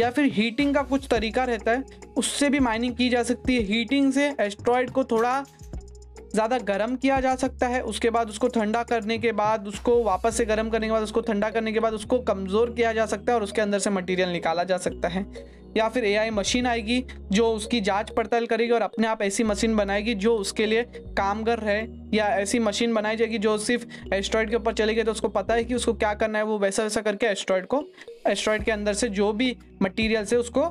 या 0.00 0.10
फिर 0.10 0.24
हीटिंग 0.24 0.74
का 0.74 0.82
कुछ 0.82 1.08
तरीका 1.10 1.44
रहता 1.44 1.70
है, 1.70 1.84
उससे 2.16 2.48
भी 2.48 2.58
माइनिंग 2.58 2.96
की 2.96 3.08
जा 3.08 3.22
सकती 3.22 3.56
है। 3.56 3.62
हीटिंग 3.62 4.12
से 4.12 4.34
एस्ट्रॉयड 4.40 4.90
को 4.90 5.04
थोड़ा 5.04 5.44
ज़्यादा 6.34 6.58
गर्म 6.60 6.94
किया 6.96 7.20
जा 7.20 7.34
सकता 7.36 7.66
है, 7.68 7.80
उसके 7.82 8.10
बाद 8.10 8.28
उसको 8.30 8.48
ठंडा 8.48 8.82
करने 8.82 9.18
के 9.18 9.32
बाद 9.34 9.66
उसको 9.68 10.02
वापस 10.04 10.36
से 10.36 10.44
गर्म 10.44 10.70
करने 10.70 10.86
के 10.86 10.92
बाद, 10.92 11.02
उसको 11.02 11.20
ठंडा 11.20 11.50
करने 11.50 11.72
के 11.72 11.80
बाद 11.80 11.94
उसको 11.94 12.18
कमज़ोर 12.20 12.70
किया 12.70 12.92
जा 12.92 13.06
सकता 13.06 13.32
है 13.32 13.38
और 13.38 13.42
उसके 13.42 13.60
अंदर 13.62 13.78
से 13.78 13.90
मटेरियल 13.90 14.28
निकाला 14.28 14.64
जा 14.64 14.76
सकता 14.78 15.08
है। 15.08 15.26
या 15.76 15.88
फिर 15.88 16.04
एआई 16.04 16.30
मशीन 16.30 16.66
आएगी, 16.66 17.04
जो 17.32 17.48
उसकी 17.48 17.80
जाँच 17.80 18.10
पड़ताल 18.10 18.46
करेगी 18.46 18.72
और 18.72 18.82
अपने 18.82 19.06
आप 19.06 19.22
ऐसी 19.22 19.44
मशीन 19.44 19.76
बनाएगी, 19.76 20.14
जो 20.14 20.34
उसके 20.36 20.66
लिए 20.66 20.82
कामगर 21.16 21.58
रहे 21.58 21.86
या 22.14 22.26
ऐसी 22.36 22.58
मशीन 22.58 22.94
बनाई 22.94 23.16
जाएगी, 23.16 23.38
जो 23.38 23.56
सिर्फ़ 23.58 24.14
एस्ट्रॉयड 24.14 24.50
के 24.50 24.56
ऊपर 24.56 24.72
चलेगी 24.72 25.02
तो 25.02 25.12
उसको 25.12 25.28
पता 25.30 25.54
है 25.54 25.64
कि 25.64 25.74
उसको 25.74 25.92
क्या 25.94 26.12
करना 26.14 26.38
है, 26.38 26.44
वो 26.44 26.58
वैसा 26.58 26.82
वैसा 26.82 27.00
करके 27.00 27.26
एस्ट्रॉयड 27.26 27.66
को 27.66 27.82
एस्ट्रॉयड 28.26 28.64
के 28.64 28.72
अंदर 28.72 28.94
से 28.94 29.08
जो 29.10 29.32
भी 29.32 29.56
मटीरियल 29.82 30.24
से 30.24 30.36
उसको 30.36 30.66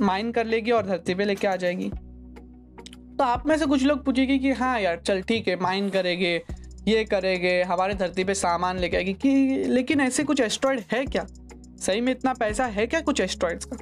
माइन 0.00 0.32
कर 0.32 0.46
लेगी 0.46 0.70
और 0.70 0.86
धरती 0.86 1.14
पर 1.14 1.24
लेके 1.24 1.46
आ 1.46 1.56
जाएगी। 1.56 1.90
तो 3.18 3.24
आप 3.24 3.46
में 3.46 3.56
से 3.58 3.66
कुछ 3.66 3.82
लोग 3.82 4.04
पूछेगी 4.04 4.38
कि 4.38 4.52
हाँ 4.52 4.80
यार, 4.80 4.96
चल 4.96 5.22
ठीक 5.22 5.48
है, 5.48 5.56
माइन 5.60 5.90
करेंगे, 5.90 6.42
ये 6.88 7.04
करेंगे, 7.04 7.62
हमारे 7.62 7.94
धरती 7.94 8.24
पे 8.24 8.34
सामान 8.34 8.78
लेके 8.78 8.96
आएगी। 8.96 9.12
कि 9.12 9.64
लेकिन 9.64 10.00
ऐसे 10.00 10.24
कुछ 10.24 10.40
एस्ट्रॉयड 10.40 10.84
है 10.92 11.04
क्या? 11.06 11.26
सही 11.80 12.00
में 12.00 12.12
इतना 12.12 12.32
पैसा 12.32 12.66
है 12.66 12.86
क्या 12.86 13.00
कुछ 13.00 13.20
एस्ट्रॉयड्स 13.20 13.64
का? 13.64 13.76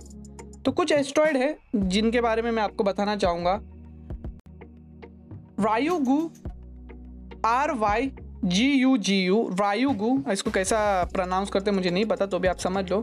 तो 0.62 0.72
कुछ 0.72 0.92
एस्ट्रॉयड 0.92 1.36
है, 1.36 1.58
जिनके 1.76 2.20
बारे 2.20 2.42
में 2.42 2.50
मैं 2.50 2.62
आपको 2.62 2.84
बताना 2.84 3.16
चाहूँगा। 3.16 3.60
Ryugu 5.60 6.30
R 7.44 7.72
Y 7.72 8.12
G 8.44 8.72
U 8.72 8.96
G 8.96 9.22
U 9.24 9.48
Ryugu, 9.60 10.22
इसको 10.32 10.50
कैसा 10.50 11.04
प्रोनाउंस 11.04 11.50
करते 11.50 11.70
मुझे 11.70 11.90
नहीं 11.90 12.04
पता 12.04 12.26
तो 12.26 12.38
भी 12.38 12.48
आप 12.48 12.58
समझ 12.58 12.90
लो। 12.90 13.02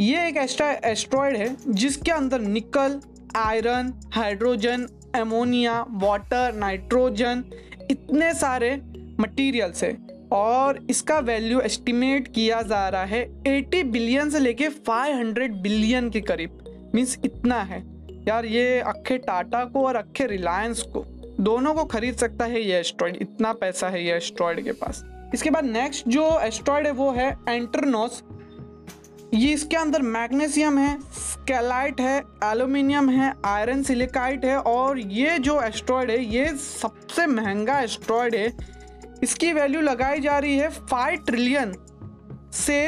ये 0.00 0.28
एक 0.28 0.36
एस्ट्रा 0.36 0.70
एस्ट्रॉयड 0.84 1.36
है, 1.36 1.56
जिसके 1.68 2.10
अंदर 2.10 2.40
nickel 2.40 3.00
iron 3.36 3.92
hydrogen 4.14 4.88
ammonia 5.16 5.86
water 5.90 6.54
nitrogen 6.54 7.44
इतने 7.90 8.34
सारे 8.34 8.82
मटेरियल्स 9.20 9.84
है। 9.84 9.98
और 10.32 10.86
इसका 10.90 11.18
वैल्यू 11.18 11.60
एस्टिमेट 11.60 12.28
किया 12.34 12.62
जा 12.62 12.88
रहा 12.88 13.04
है 13.04 13.42
80 13.42 13.82
बिलियन 13.82 14.30
से 14.30 14.38
लेके 14.38 14.68
500 14.68 15.52
बिलियन 15.52 16.10
के 16.10 16.20
करीब। 16.20 16.64
मीन्स 16.94 17.18
इतना 17.24 17.62
है। 17.62 17.98
यार, 18.28 18.46
ये 18.46 18.80
अक्खे 18.80 19.18
टाटा 19.18 19.64
को 19.64 19.86
और 19.86 19.96
अक्खे 19.96 20.26
रिलायंस 20.26 20.82
को, 20.82 21.04
दोनों 21.40 21.74
को 21.74 21.84
खरीद 21.84 22.16
सकता 22.16 22.44
है 22.44 22.62
ये 22.62 22.80
एस्ट्रॉयड 22.80 23.16
इतना 23.16 23.52
पैसा 23.52 23.88
है 23.88 24.04
ये 24.04 24.16
एस्ट्रॉयड 24.16 24.64
के 24.64 24.72
पास। 24.72 25.04
इसके 25.34 25.50
बाद 25.50 25.64
नेक्स्ट 25.64 26.08
जो 26.08 26.40
एस्ट्रॉयड 26.40 26.86
है, 26.86 26.92
वो 26.92 27.12
है 27.12 27.36
एंटरनोस 27.48 28.22
ये 29.34 29.52
इसके 29.52 29.76
अंदर 29.76 30.02
मैग्नीशियम 30.02 30.78
है 30.78 30.98
स्केलाइट 31.12 32.00
है, 32.00 32.18
एल्यूमिनियम 32.44 33.08
है, 33.10 33.32
आयरन 33.44 33.82
सिलिकाइट 33.82 34.44
है 34.44 34.56
और 34.58 34.98
ये 34.98 35.38
जो 35.38 35.60
एस्ट्रॉयड 35.62 36.10
है, 36.10 36.24
ये 36.24 36.46
सबसे 36.56 37.26
महँगा 37.26 37.78
एस्ट्रॉयड 37.80 38.34
है। 38.34 38.52
इसकी 39.22 39.52
वैल्यू 39.52 39.80
लगाई 39.80 40.20
जा 40.20 40.38
रही 40.38 40.56
है 40.58 40.68
फाइव 40.70 41.22
ट्रिलियन 41.26 41.74
से 42.54 42.82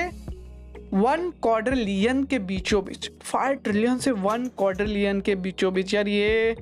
वन 0.95 1.31
क्वाड्रिलियन 1.43 2.25
के 2.25 2.39
बीचों 2.41 2.85
बीच 2.85 3.11
फाइव 3.23 3.57
ट्रिलियन 3.65 3.99
से 3.99 4.11
वन 4.11 4.47
क्वाड्रिलियन 4.59 5.21
के 5.21 5.35
बीचों 5.37 5.73
बीच 5.75 5.95
यार 5.95 6.09
ये 6.09 6.57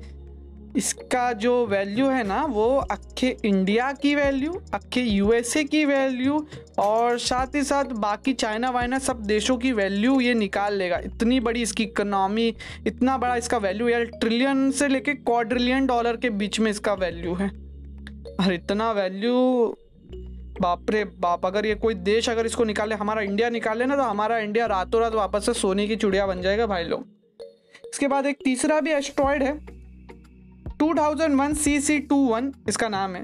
इसका 0.77 1.31
जो 1.33 1.65
वैल्यू 1.65 2.07
है 2.07 2.23
ना, 2.23 2.43
वो 2.45 2.75
अक्खे 2.91 3.35
इंडिया 3.45 3.91
की 3.93 4.13
वैल्यू 4.15 4.51
अक्खे 4.73 5.01
यूएसए 5.01 5.63
की 5.63 5.83
वैल्यू 5.85 6.45
और 6.79 7.17
साथ 7.19 7.55
ही 7.55 7.63
साथ 7.63 7.85
बाकी 7.99 8.33
चाइना 8.33 8.69
वाइना 8.69 8.99
सब 8.99 9.21
देशों 9.23 9.57
की 9.57 9.71
वैल्यू 9.71 10.19
ये 10.21 10.33
निकाल 10.33 10.73
लेगा। 10.73 10.97
इतनी 11.05 11.39
बड़ी 11.39 11.61
इसकी 11.61 11.83
इकोनॉमी 11.83 12.47
इतना 12.87 13.17
बड़ा 13.17 13.35
इसका 13.35 13.57
वैल्यू 13.57 13.87
यार 13.87 14.03
ट्रिलियन 14.13 14.69
से 14.71 14.87
लेके 14.87 15.13
क्वाड्रिलियन 15.13 15.87
डॉलर 15.87 16.17
के 16.17 16.29
बीच 16.31 16.59
में 16.59 16.69
इसका 16.71 16.93
वैल्यू 16.95 17.33
है। 17.33 17.47
और 18.35 18.53
इतना 18.53 18.91
वैल्यू 18.91 19.75
बाप 20.61 20.91
रे 20.91 21.03
बाप, 21.05 21.45
अगर 21.45 21.65
ये 21.65 21.75
कोई 21.75 21.93
देश 21.95 22.29
अगर 22.29 22.45
इसको 22.45 22.63
निकाले, 22.63 22.95
हमारा 22.95 23.21
इंडिया 23.21 23.49
निकाले 23.49 23.85
ना 23.85 23.95
तो 23.95 24.03
हमारा 24.03 24.37
इंडिया 24.37 24.65
रातों 24.65 25.01
रात 25.01 25.13
वापस 25.13 25.45
से 25.45 25.53
सोने 25.53 25.87
की 25.87 25.95
चुड़िया 25.95 26.25
बन 26.27 26.41
जाएगा 26.41 26.67
भाई 26.67 26.83
लोग। 26.83 27.05
इसके 27.91 28.07
बाद 28.07 28.25
एक 28.25 28.37
तीसरा 28.43 28.79
भी 28.81 28.91
एस्ट्रॉयड 28.91 29.43
है। 29.43 29.78
2001 30.79 31.53
सी 31.55 31.79
सी 31.81 31.97
टू 31.99 32.15
वन 32.25 32.51
इसका 32.69 32.87
नाम 32.89 33.15
है। 33.15 33.23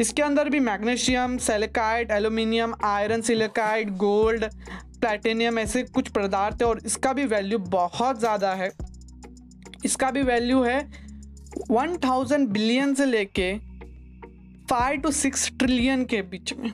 इसके 0.00 0.22
अंदर 0.22 0.48
भी 0.48 0.60
magnesium, 0.60 1.36
silicide, 1.38 2.10
aluminium, 2.10 2.74
iron, 2.84 3.20
silicide, 3.22 3.90
gold, 3.96 4.44
platinum 5.00 5.58
ऐसे 5.58 5.82
कुछ 5.84 6.08
पदार्थ 6.08 6.62
है 6.62 6.68
और 6.68 6.80
इसका 6.86 7.12
भी 7.12 7.24
वैल्यू 7.26 7.58
बहुत 7.58 8.18
ज़्यादा 8.20 8.52
है। 8.54 8.70
इसका 9.84 10.10
भी 10.10 10.22
वैल्यू 10.22 10.62
है 10.62 10.78
1000 11.70 12.46
बिलियन 12.48 12.94
से 12.94 13.06
लेके 13.06 13.52
फाइव 14.70 15.00
टू 15.00 15.10
सिक्स 15.12 15.50
ट्रिलियन 15.58 16.04
के 16.04 16.22
बीच 16.24 16.52
में। 16.54 16.72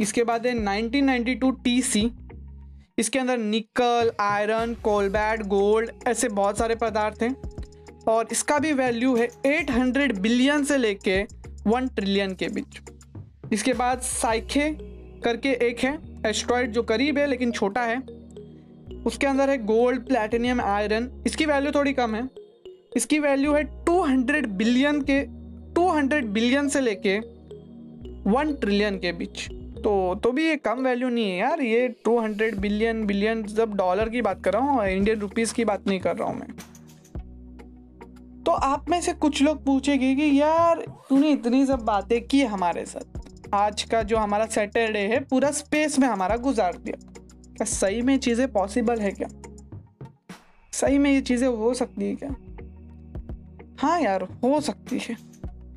इसके 0.00 0.24
बाद 0.24 0.46
है 0.46 0.54
1992 0.54 1.52
टीसी 1.64 2.10
इसके 2.98 3.18
अंदर 3.18 3.38
निकल, 3.38 4.10
आयरन, 4.20 4.74
कोलबैट, 4.82 5.42
गोल्ड 5.46 5.90
ऐसे 6.08 6.28
बहुत 6.30 6.58
सारे 6.58 6.74
पदार्थ 6.76 7.22
हैं। 7.22 7.34
और 8.08 8.28
इसका 8.32 8.58
भी 8.58 8.72
वैल्यू 8.72 9.14
है 9.16 9.28
800 9.46 10.18
बिलियन 10.20 10.64
से 10.64 10.76
लेके 10.78 11.22
1 11.68 11.88
ट्रिलियन 11.96 12.34
के 12.34 12.48
बीच। 12.48 12.80
इसके 13.52 13.72
बाद 13.72 14.00
साइखे 14.00 14.70
करके 15.24 15.52
एक 15.68 15.80
है 15.80 15.98
एस्ट्रॉयड 16.26 16.72
जो 16.72 16.82
करीब 16.82 17.18
है 17.18 17.26
लेकिन 17.26 17.52
छोटा 17.52 17.82
है। 17.82 17.98
उसके 19.06 19.26
अंदर 19.26 19.50
है 19.50 19.56
गोल्ड 19.64 20.06
प्लेटिनियम 20.06 20.60
आयरन 20.60 21.10
इसकी 21.26 21.46
वैल्यू 21.46 21.72
थोड़ी 21.74 21.92
कम 21.92 22.14
है। 22.14 22.28
इसकी 22.96 23.18
वैल्यू 23.18 23.52
है 23.54 23.62
200 23.84 24.46
बिलियन 24.48 25.00
के 25.10 25.20
200 25.74 26.22
बिलियन 26.24 26.68
से 26.68 26.80
लेके 26.80 27.16
1 28.30 28.54
ट्रिलियन 28.60 28.98
के 28.98 29.12
बीच। 29.12 29.48
तो 29.78 29.92
तो 30.14 30.32
भी 30.32 30.46
ये 30.46 30.56
कम 30.56 30.82
वैल्यू 30.84 31.08
नहीं 31.08 31.30
है 31.30 31.38
यार, 31.38 31.60
ये 31.60 31.88
200 32.04 32.58
बिलियन 32.60 33.04
बिलियन 33.06 33.42
जब 33.44 33.76
डॉलर 33.76 34.08
की 34.08 34.22
बात 34.22 34.42
कर 34.44 34.52
रहा 34.52 34.62
हूँ 34.62 34.86
इंडियन 34.86 35.20
रुपीज़ 35.20 35.54
की 35.54 35.64
बात 35.64 35.86
नहीं 35.86 36.00
कर 36.00 36.16
रहा 36.16 36.28
हूँ 36.28 36.38
मैं। 36.38 36.48
तो 38.48 38.52
आप 38.52 38.90
में 38.90 39.00
से 39.00 39.12
कुछ 39.12 39.42
लोग 39.42 39.64
पूछेंगे 39.64 40.14
कि 40.14 40.40
यार, 40.40 40.84
तूने 41.08 41.30
इतनी 41.30 41.66
सब 41.66 41.78
बातें 41.78 42.26
की 42.26 42.42
हमारे 42.42 42.84
साथ। 42.84 43.18
आज 43.54 43.82
का 43.82 44.02
जो 44.02 44.16
हमारा 44.16 44.46
सैटरडे 44.46 44.98
है, 44.98 45.20
पूरा 45.20 45.50
स्पेस 45.50 45.98
में 45.98 46.08
हमारा 46.08 46.36
गुजार 46.36 46.76
दिया। 46.76 47.12
क्या 47.56 47.64
सही 47.64 48.02
में 48.02 48.18
चीज़ें 48.18 48.52
पॉसिबल 48.52 49.00
है 49.00 49.10
क्या? 49.10 49.28
सही 50.72 50.98
में 50.98 51.10
ये 51.10 51.20
चीज़ें 51.20 51.48
हो 51.48 51.74
सकती 51.74 52.08
है 52.08 52.14
क्या? 52.14 52.30
हाँ 53.78 54.00
यार, 54.00 54.22
हो 54.22 54.60
सकती 54.60 54.98
है। 54.98 55.16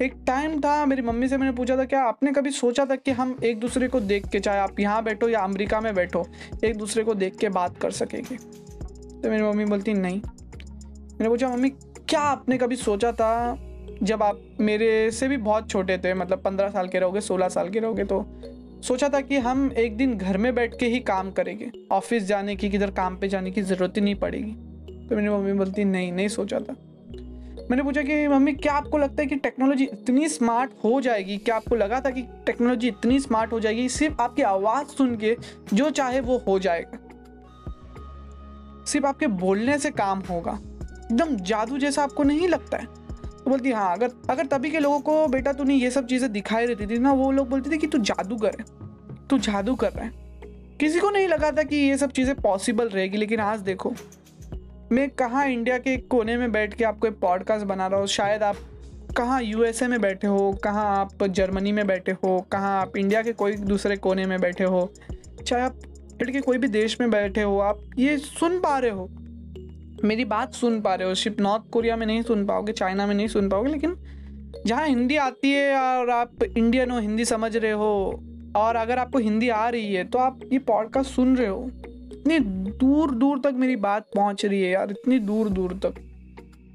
एक 0.02 0.14
टाइम 0.28 0.62
था, 0.62 0.86
मेरी 0.86 1.02
मम्मी 1.02 1.28
से 1.28 1.38
मैंने 1.38 1.52
पूछा 1.52 1.78
था, 1.78 1.86
क्या 1.86 2.04
आपने 2.04 2.32
कभी 2.32 2.52
सोचा 2.52 2.86
था 2.86 2.96
कि 2.96 3.12
हम 3.12 3.40
एक 3.44 3.60
दूसरे 3.60 3.88
को 3.88 4.00
देख 4.00 4.28
के 4.28 4.40
चाहे 4.40 4.60
आप 4.60 4.80
यहाँ 4.80 5.04
बैठो 5.04 5.30
या 5.30 5.40
अमेरिका 5.40 5.82
में 5.82 5.96
बैठो, 5.96 6.28
एक 6.64 6.78
दूसरे 6.78 7.04
को 7.04 7.14
देख 7.14 7.36
के 7.36 7.50
बात 7.50 7.78
कर 7.78 7.92
सकेंगे? 7.92 8.36
तो 9.22 9.30
मेरी 9.30 9.44
मम्मी 9.44 9.66
बोलती, 9.66 9.94
नहीं। 9.94 10.22
मैंने 10.22 11.30
पूछा, 11.30 11.50
मम्मी 11.50 11.70
क्या 12.12 12.22
आपने 12.22 12.58
कभी 12.58 12.76
सोचा 12.76 13.12
था 13.12 13.58
जब 14.04 14.24
आप 14.24 14.42
मेरे 14.60 15.12
से 15.12 15.28
भी 15.28 15.38
बहुत 15.38 15.70
छोटे 15.70 15.98
थे 15.98 16.14
मतलब 16.14 16.42
पंद्रह 16.42 16.70
साल 16.70 16.88
के 16.88 17.00
रहोगे, 17.00 17.22
सोलह 17.22 17.50
साल 17.50 17.70
के 17.70 17.80
रहोगे 17.80 18.04
तो 18.04 18.26
सोचा 18.84 19.10
था 19.10 19.22
कि 19.22 19.38
हम 19.38 19.72
एक 19.78 19.98
दिन 19.98 20.18
घर 20.18 20.38
में 20.38 20.56
बैठ 20.56 20.80
के 20.80 20.86
ही 20.86 21.00
काम 21.00 21.32
करेंगे। 21.32 21.72
ऑफ़िस 21.92 22.24
जाने 22.24 22.56
की, 22.56 22.70
किधर 22.70 22.92
काम 22.92 23.18
पे 23.18 23.28
जाने 23.28 23.52
की 23.52 23.62
ज़रूरत 23.62 23.94
ही 23.96 24.02
नहीं 24.02 24.16
पड़ेगी। 24.16 24.52
तो 25.08 25.16
मेरी 25.16 25.30
मम्मी 25.30 25.54
बोलती, 25.54 25.84
नहीं 25.84 26.12
नहीं 26.12 26.28
सोचा 26.28 26.60
था। 26.60 26.76
मैंने 27.72 27.84
पूछा 27.84 28.02
कि, 28.02 28.28
मम्मी, 28.28 28.54
क्या 28.54 28.74
आपको 28.74 28.98
लगता 28.98 29.22
है 29.22 29.28
कि 29.28 29.36
टेक्नोलॉजी 29.36 29.84
इतनी 29.84 30.28
स्मार्ट 30.30 30.72
हो 30.84 31.02
जाएगी? 31.02 31.38
क्या 31.38 31.56
आपको 31.56 31.76
लगा 31.76 32.02
था 32.02 32.10
कि 32.10 32.22
टेक्नोलॉजी 32.22 32.88
इतनी 32.88 33.20
स्मार्ट 33.20 33.52
हो 33.52 33.60
जाएगी? 33.60 33.90
सिर्फ़ 33.90 34.22
आपकी 34.22 34.42
आवाज़ 34.42 34.88
सुन 34.88 35.16
के 35.16 35.38
जो 35.74 35.90
चाहे 35.90 36.20
वो 36.20 36.38
हो 36.48 36.60
जाएगा। 36.60 36.98
सिर्फ़ 38.86 39.06
आपके 39.06 39.28
बोलने 39.28 39.78
से 39.78 39.92
काम 39.92 40.20
होगा। 40.20 40.60
एकदम 41.12 41.36
जादू 41.38 41.78
जैसा 41.78 42.04
आपको 42.04 42.24
नहीं 42.24 42.48
लगता 42.48 42.78
है? 42.78 42.86
तो 42.86 43.50
बोलती 43.50 43.72
हाँ 43.72 43.94
अगर 43.94 44.12
अगर 44.30 44.46
तभी 44.46 44.70
के 44.72 44.80
लोगों 44.80 45.00
को, 45.00 45.28
बेटा, 45.28 45.54
तूने 45.54 45.76
ये 45.76 45.92
सब 45.92 46.06
चीज़ें 46.06 46.32
दिखाई 46.32 46.66
रहती 46.66 46.88
थी 46.88 47.00
ना, 47.00 47.12
वो 47.14 47.32
लोग 47.32 47.50
बोलते 47.50 47.72
थे 47.72 47.78
कि 47.78 47.88
तू 47.88 47.98
जादूगर 47.98 48.56
है, 48.60 48.66
तू 49.30 49.38
जादू 49.38 49.76
कर 49.76 49.92
रहा 49.92 50.06
है। 50.06 50.12
किसी 50.80 51.00
को 51.00 51.10
नहीं 51.10 51.28
लगा 51.28 51.52
था 51.52 51.64
कि 51.64 51.76
ये 51.76 51.98
सब 51.98 52.12
चीज़ें 52.12 52.36
पॉसिबल 52.36 52.90
रहेगी, 52.90 53.18
लेकिन 53.18 53.40
आज 53.40 53.60
देखो, 53.60 53.94
मैं 54.92 55.10
कहाँ 55.10 55.48
इंडिया 55.48 55.78
के 55.78 55.98
कोने 55.98 56.38
में 56.38 56.52
बैठ 56.52 56.74
के 56.74 56.84
आपको 56.84 57.08
एक 57.08 57.20
पॉडकास्ट 57.20 57.66
बना 57.66 57.88
रहा 57.88 58.00
हूँ? 58.00 58.08
शायद 58.08 58.44
आप 58.44 58.56
कहाँ 59.18 59.42
यूएसए 59.44 59.88
में 59.88 60.02
बैठे 60.02 60.28
हो, 60.28 60.52
कहाँ 60.64 60.86
आप 60.98 61.24
जर्मनी 61.24 61.72
में 61.72 61.88
बैठे 61.88 62.12
हो, 62.12 62.40
कहाँ 62.52 62.82
आप 62.82 62.98
इंडिया 62.98 63.22
के 63.22 63.34
कोई 63.34 63.56
दूसरे 63.56 63.98
कोने 63.98 64.26
में 64.26 64.40
बैठे 64.42 64.64
हो, 64.64 64.92
चाहे 65.48 65.62
आप 65.62 65.80
के 66.24 66.42
कोई 66.42 66.58
भी 66.58 66.68
देश 66.68 67.00
में 67.02 67.10
बैठे 67.10 67.42
हो, 67.42 67.60
आप 67.60 67.80
ये 68.00 68.18
सुन 68.18 68.60
पा 68.60 68.78
रहे 68.80 68.92
हो। 68.92 69.10
मेरी 70.04 70.26
बात 70.26 70.54
सुन 70.54 70.80
पा 70.82 70.94
रहे 70.96 71.08
हो। 71.08 71.16
सिर्फ़ 71.16 71.42
नॉर्थ 71.42 71.70
कोरिया 71.72 71.96
में 71.96 72.06
नहीं 72.06 72.22
सुन 72.24 72.46
पाओगे 72.46 72.74
चाइना 72.74 73.06
में 73.08 73.14
नहीं 73.16 73.28
सुन 73.28 73.50
पाओगे, 73.50 73.72
लेकिन 73.72 73.96
जहाँ 74.66 74.88
हिंदी 74.88 75.16
आती 75.18 75.52
है 75.52 75.76
और 75.76 76.10
आप 76.10 76.44
इंडियन 76.46 76.92
हो, 76.92 77.00
हिंदी 77.00 77.26
समझ 77.26 77.56
रहे 77.58 77.72
हो, 77.74 78.22
और 78.56 78.76
अगर 78.76 79.00
आपको 79.00 79.20
हिंदी 79.20 79.50
आ 79.50 79.68
रही 79.70 79.94
है 79.94 80.04
तो 80.06 80.20
आप 80.20 80.40
ये 80.54 80.60
पॉडकास्ट 80.62 81.12
सुन 81.12 81.36
रहे 81.38 81.48
हो। 81.48 81.70
इतनी 82.14 82.40
दूर 82.40 83.12
दूर 83.12 83.40
तक 83.40 83.54
मेरी 83.56 83.76
बात 83.78 84.08
पहुँच 84.16 84.46
रही 84.46 84.62
है 84.62 84.70
यार, 84.70 84.92
इतनी 84.92 85.20
दूर 85.22 85.50
दूर 85.50 85.80
तक। 85.84 86.02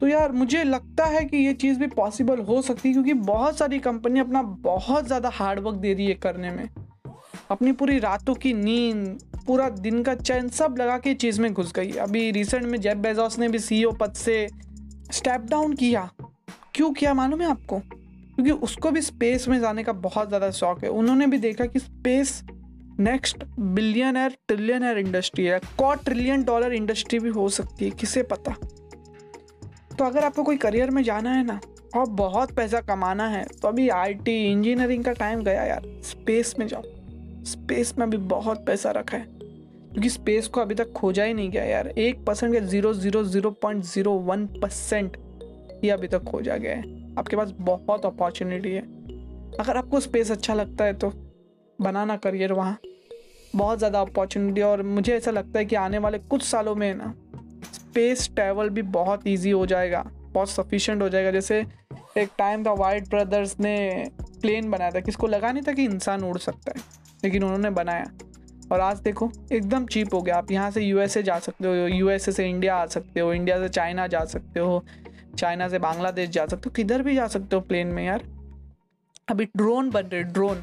तो 0.01 0.07
यार, 0.07 0.33
मुझे 0.33 0.63
लगता 0.65 1.05
है 1.07 1.25
कि 1.25 1.37
ये 1.37 1.53
चीज़ 1.55 1.79
भी 1.79 1.87
पॉसिबल 1.89 2.41
हो 2.41 2.61
सकती 2.63 2.89
है, 2.89 2.93
क्योंकि 2.93 3.13
बहुत 3.15 3.59
सारी 3.59 3.79
कंपनी 3.81 4.21
अपना 4.21 4.43
बहुत 4.43 5.07
ज़्यादा 5.07 5.31
हार्डवर्क 5.35 5.77
दे 5.77 5.93
रही 5.95 6.07
है 6.07 6.15
करने 6.17 6.51
में। 6.51 6.69
अपनी 7.51 7.73
पूरी 7.73 7.99
रातों 7.99 8.35
की 8.35 8.53
नींद, 8.53 9.19
पूरा 9.47 9.69
दिन 9.71 10.03
का 10.03 10.15
चैन 10.15 10.49
सब 10.49 10.75
लगा 10.79 10.97
के 10.99 11.15
चीज़ 11.15 11.41
में 11.41 11.53
घुस 11.53 11.73
गई। 11.73 11.91
अभी 11.93 12.31
रिसेंट 12.31 12.65
में 12.65 12.81
जेब 12.81 12.99
बेजोस 12.99 13.39
ने 13.39 13.49
भी 13.49 13.59
सीईओ 13.59 13.93
पद 13.93 14.13
से 14.15 14.49
स्टेप 15.13 15.47
डाउन 15.51 15.75
किया। 15.75 16.09
क्यों 16.75 16.93
किया 16.93 17.15
मालूम 17.15 17.41
है 17.41 17.51
आपको? 17.51 17.79
क्योंकि 17.79 18.51
उसको 18.51 18.91
भी 18.91 19.01
स्पेस 19.01 19.47
में 19.49 19.59
जाने 19.61 19.85
का 19.85 19.93
बहुत 19.93 20.29
ज़्यादा 20.29 20.51
शौक 20.51 20.83
है। 20.85 20.91
उन्होंने 20.91 21.27
भी 21.27 21.39
देखा 21.39 21.65
कि 21.67 21.79
space 21.79 22.43
next 23.01 23.45
billionaire 24.17 24.31
trillion 24.49 24.79
trillionaire 24.79 24.99
industry 24.99 25.45
है। 25.45 25.61
कौ 25.79 25.95
ट्रिलियन 25.95 26.45
डॉलर 26.45 26.73
इंडस्ट्री 26.73 27.19
भी 27.19 27.29
हो 27.29 27.49
सकती 27.51 27.85
है, 27.85 27.91
किसे 27.91 28.23
पता? 28.23 28.55
तो 29.99 30.05
अगर 30.05 30.25
आपको 30.25 30.43
कोई 30.43 30.57
करियर 30.57 30.91
में 30.91 31.03
जाना 31.03 31.33
है 31.33 31.45
ना, 31.45 31.61
और 31.97 32.07
बहुत 32.11 32.55
पैसा 32.57 32.81
कमाना 32.83 33.29
है 33.29 33.45
तो 33.63 33.69
अभी 33.69 33.89
आईटी 33.91 34.37
इंजीनियरिंग 34.45 35.05
का 35.05 35.13
टाइम 35.15 35.43
गया 35.43 35.65
यार। 35.65 35.83
स्पेस 36.05 36.55
में 36.59 36.67
जाओ। 36.69 36.83
स्पेस 37.47 37.95
में 37.99 38.07
अभी 38.07 38.17
बहुत 38.17 38.65
पैसा 38.67 38.91
रखा 38.91 39.17
है। 39.17 39.25
क्योंकि 39.25 40.09
स्पेस 40.11 40.49
को 40.49 40.61
अभी 40.61 40.75
तक 40.75 40.93
खोजा 40.93 41.25
ही 41.25 41.35
नहीं 41.35 41.51
गया 41.51 41.65
यार। 41.65 41.89
एक 41.89 42.25
परसेंट 42.25 42.55
या 42.55 42.61
zero 42.63 42.93
zero 42.95 43.23
zero 43.25 43.51
point 43.63 43.85
zero 43.85 44.13
one 44.23 44.47
percent 44.63 45.17
ये 45.85 45.91
अभी 45.91 46.09
तक 46.09 46.25
खोजा 46.25 46.57
गया 46.57 46.75
है। 46.75 47.15
आपके 47.19 47.37
पास 47.37 47.53
बहुत 47.61 48.07
अपॉर्चुनिटी 48.07 48.71
है। 48.71 48.83
अगर 49.61 49.77
आपको 49.77 50.01
स्पेस 50.01 50.31
अच्छा 50.31 50.55
लगता 50.55 50.85
है 50.85 50.93
तो 50.95 51.13
बनाना 51.79 52.17
करियर 52.17 52.53
वहाँ। 52.53 52.79
बहुत 53.55 53.79
ज़्यादा 53.79 54.01
अपॉर्चुनिटी 54.01 54.63
और 54.63 54.83
मुझे 54.85 55.15
ऐसा 55.17 55.31
लगता 55.31 55.59
है 55.59 55.65
कि 55.65 55.77
आने 55.77 55.99
वाले 55.99 56.19
कुछ 56.21 56.43
सालों 56.43 56.75
में 56.75 56.95
ना 56.95 57.13
स्पेस 57.65 58.29
ट्रैवल 58.35 58.69
भी 58.69 58.83
बहुत 58.83 59.27
इजी 59.27 59.51
हो 59.51 59.65
जाएगा। 59.67 60.05
बहुत 60.33 60.51
सफिशेंट 60.51 61.03
हो 61.03 61.09
जाएगा। 61.09 61.31
जैसे 61.31 61.65
एक 62.19 62.31
टाइम 62.39 62.65
था 62.67 62.73
वाइट 62.75 63.09
ब्रदर्स 63.09 63.59
ने 63.61 64.11
प्लेन 64.41 64.71
बनाया 64.71 64.91
था। 64.91 65.01
किसको 65.01 65.27
लगा 65.27 65.53
नहीं 65.53 65.63
था 65.63 65.73
कि 65.73 65.85
इंसान 65.85 66.25
उड़ 66.25 66.39
सकता 66.39 66.73
है। 66.77 66.85
लेकिन 67.27 67.45
उन्होंने 67.45 67.71
बनाया। 67.73 68.05
और 68.73 68.81
आज 68.81 69.01
देखो, 69.01 69.31
एकदम 69.53 69.87
चीप 69.87 70.15
हो 70.15 70.21
गया। 70.23 70.37
आप 70.37 70.51
यहाँ 70.51 70.71
से 70.71 70.81
यूएसए 70.83 71.23
जा 71.23 71.39
सकते 71.39 71.67
हो 71.69 71.75
यूएसए 71.89 72.33
से 72.33 72.49
इंडिया 72.49 72.77
आ 72.77 72.87
सकते 72.87 73.21
हो 73.21 73.33
इंडिया 73.33 73.59
से 73.59 73.69
चाइना 73.69 74.07
जा 74.07 74.25
सकते 74.25 74.61
हो 74.61 74.85
चाइना 75.39 75.69
से 75.69 75.79
बांग्लादेश 75.79 76.29
जा 76.29 76.47
सकते 76.47 76.63
हो, 76.67 76.71
किधर 76.71 77.03
भी 77.03 77.15
जा 77.15 77.27
सकते 77.27 77.57
हो 77.57 77.63
प्लेन 77.63 77.87
में 77.87 78.05
यार। 78.05 78.23
अभी 79.29 79.45
ड्रोन 79.47 79.91
बन 79.91 80.03
रहे 80.03 80.23
ड्रोन 80.23 80.63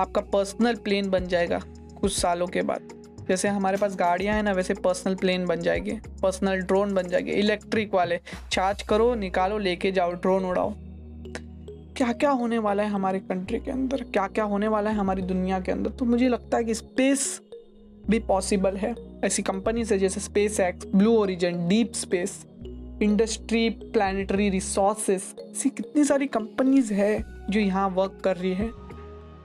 आपका 0.00 0.20
पर्सनल 0.32 0.74
प्लेन 0.76 1.10
बन 1.10 1.26
जाएगा 1.26 1.60
कुछ 2.00 2.12
सालों 2.12 2.46
के 2.46 2.62
बाद। 2.62 2.88
जैसे 3.28 3.48
हमारे 3.48 3.76
पास 3.76 3.96
गाड़ियाँ 3.96 4.34
हैं 4.34 4.42
ना, 4.42 4.52
वैसे 4.52 4.74
पर्सनल 4.74 5.14
प्लेन 5.14 5.46
बन 5.46 5.60
जाएगी। 5.60 5.92
पर्सनल 6.22 6.60
ड्रोन 6.60 6.94
बन 6.94 7.08
जाएगी। 7.08 7.30
इलेक्ट्रिक 7.30 7.94
वाले 7.94 8.20
चार्ज 8.52 8.82
करो, 8.82 9.14
निकालो, 9.14 9.58
लेके 9.58 9.92
जाओ 9.92 10.12
ड्रोन 10.12 10.44
उड़ाओ। 10.44 10.74
क्या 11.96 12.12
क्या 12.12 12.30
होने 12.30 12.58
वाला 12.58 12.82
है 12.82 12.88
हमारे 12.88 13.18
कंट्री 13.18 13.58
के 13.58 13.70
अंदर? 13.70 13.96
क्या 13.96 14.26
क्या 14.26 14.44
होने 14.44 14.68
वाला 14.68 14.90
है 14.90 14.96
हमारी 14.96 15.22
दुनिया 15.22 15.60
के 15.60 15.72
अंदर? 15.72 15.90
तो 15.90 16.04
मुझे 16.04 16.28
लगता 16.28 16.56
है 16.56 16.64
कि 16.64 16.74
स्पेस 16.74 17.40
भी 18.10 18.18
पॉसिबल 18.18 18.76
है। 18.76 18.94
ऐसी 19.24 19.42
कंपनीज़ 19.42 19.94
है 19.94 19.98
जैसे 19.98 20.20
SpaceX 20.60 20.86
Blue 20.94 21.16
Origin 21.16 21.68
Deep 21.68 21.92
Space 21.92 22.46
Industry 23.02 23.70
Planetary 23.70 24.48
Resources 24.50 25.34
ऐसी 25.40 25.70
कितनी 25.70 26.04
सारी 26.04 26.26
कंपनीज़ 26.26 26.92
है 26.92 27.24
जो 27.50 27.60
यहाँ 27.60 27.88
वर्क 27.88 28.20
कर 28.24 28.36
रही 28.36 28.54
है। 28.54 28.70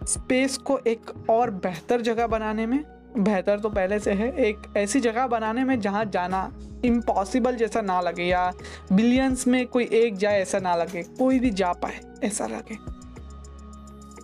स्पेस 0.04 0.58
को 0.58 0.80
एक 0.88 1.30
और 1.30 1.52
बेहतर 1.52 2.02
जगह 2.02 2.28
बनाने 2.28 2.66
में 2.66 2.84
बेहतर 3.18 3.60
तो 3.60 3.70
पहले 3.70 4.00
से 4.00 4.12
है। 4.12 4.32
एक 4.40 4.74
ऐसी 4.78 5.00
जगह 5.00 5.28
बनाने 5.28 5.64
में 5.64 5.80
जहाँ 5.80 6.06
जाना 6.06 6.52
इम्पॉसिबल 6.86 7.56
जैसा 7.56 7.82
ना 7.82 8.00
लगे 8.02 8.24
या 8.24 8.52
बिलियंस 8.94 9.48
में 9.48 9.66
कोई 9.68 9.90
एक 9.94 10.18
जाए 10.18 10.42
ऐसा 10.42 10.60
ना 10.60 10.76
लगे, 10.76 11.04
कोई 11.04 11.40
भी 11.40 11.50
जा 11.50 11.72
पाए 11.74 12.00
ऐसा 12.24 12.48
लगे। 12.48 12.78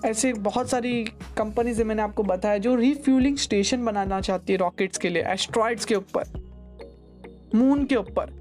ऐसे 0.10 0.34
बहुत 0.34 0.70
सारी 0.70 1.04
कंपनीज़ 1.38 1.84
मैंने 1.84 2.02
आपको 2.02 2.24
बताया 2.24 2.58
जो 2.58 2.76
रिफ्यूलिंग 2.76 3.38
स्टेशन 3.38 3.86
बनाना 3.86 4.22
चाहती 4.22 4.54
है 4.54 4.60
रॉकेट्स 4.60 4.98
के 4.98 5.10
लिए 5.10 5.24
एस्ट्रॉइड्स 5.24 5.86
के 5.86 5.96
ऊपर 5.96 6.46
मून 7.56 7.86
के 7.86 7.96
ऊपर। 7.96 8.36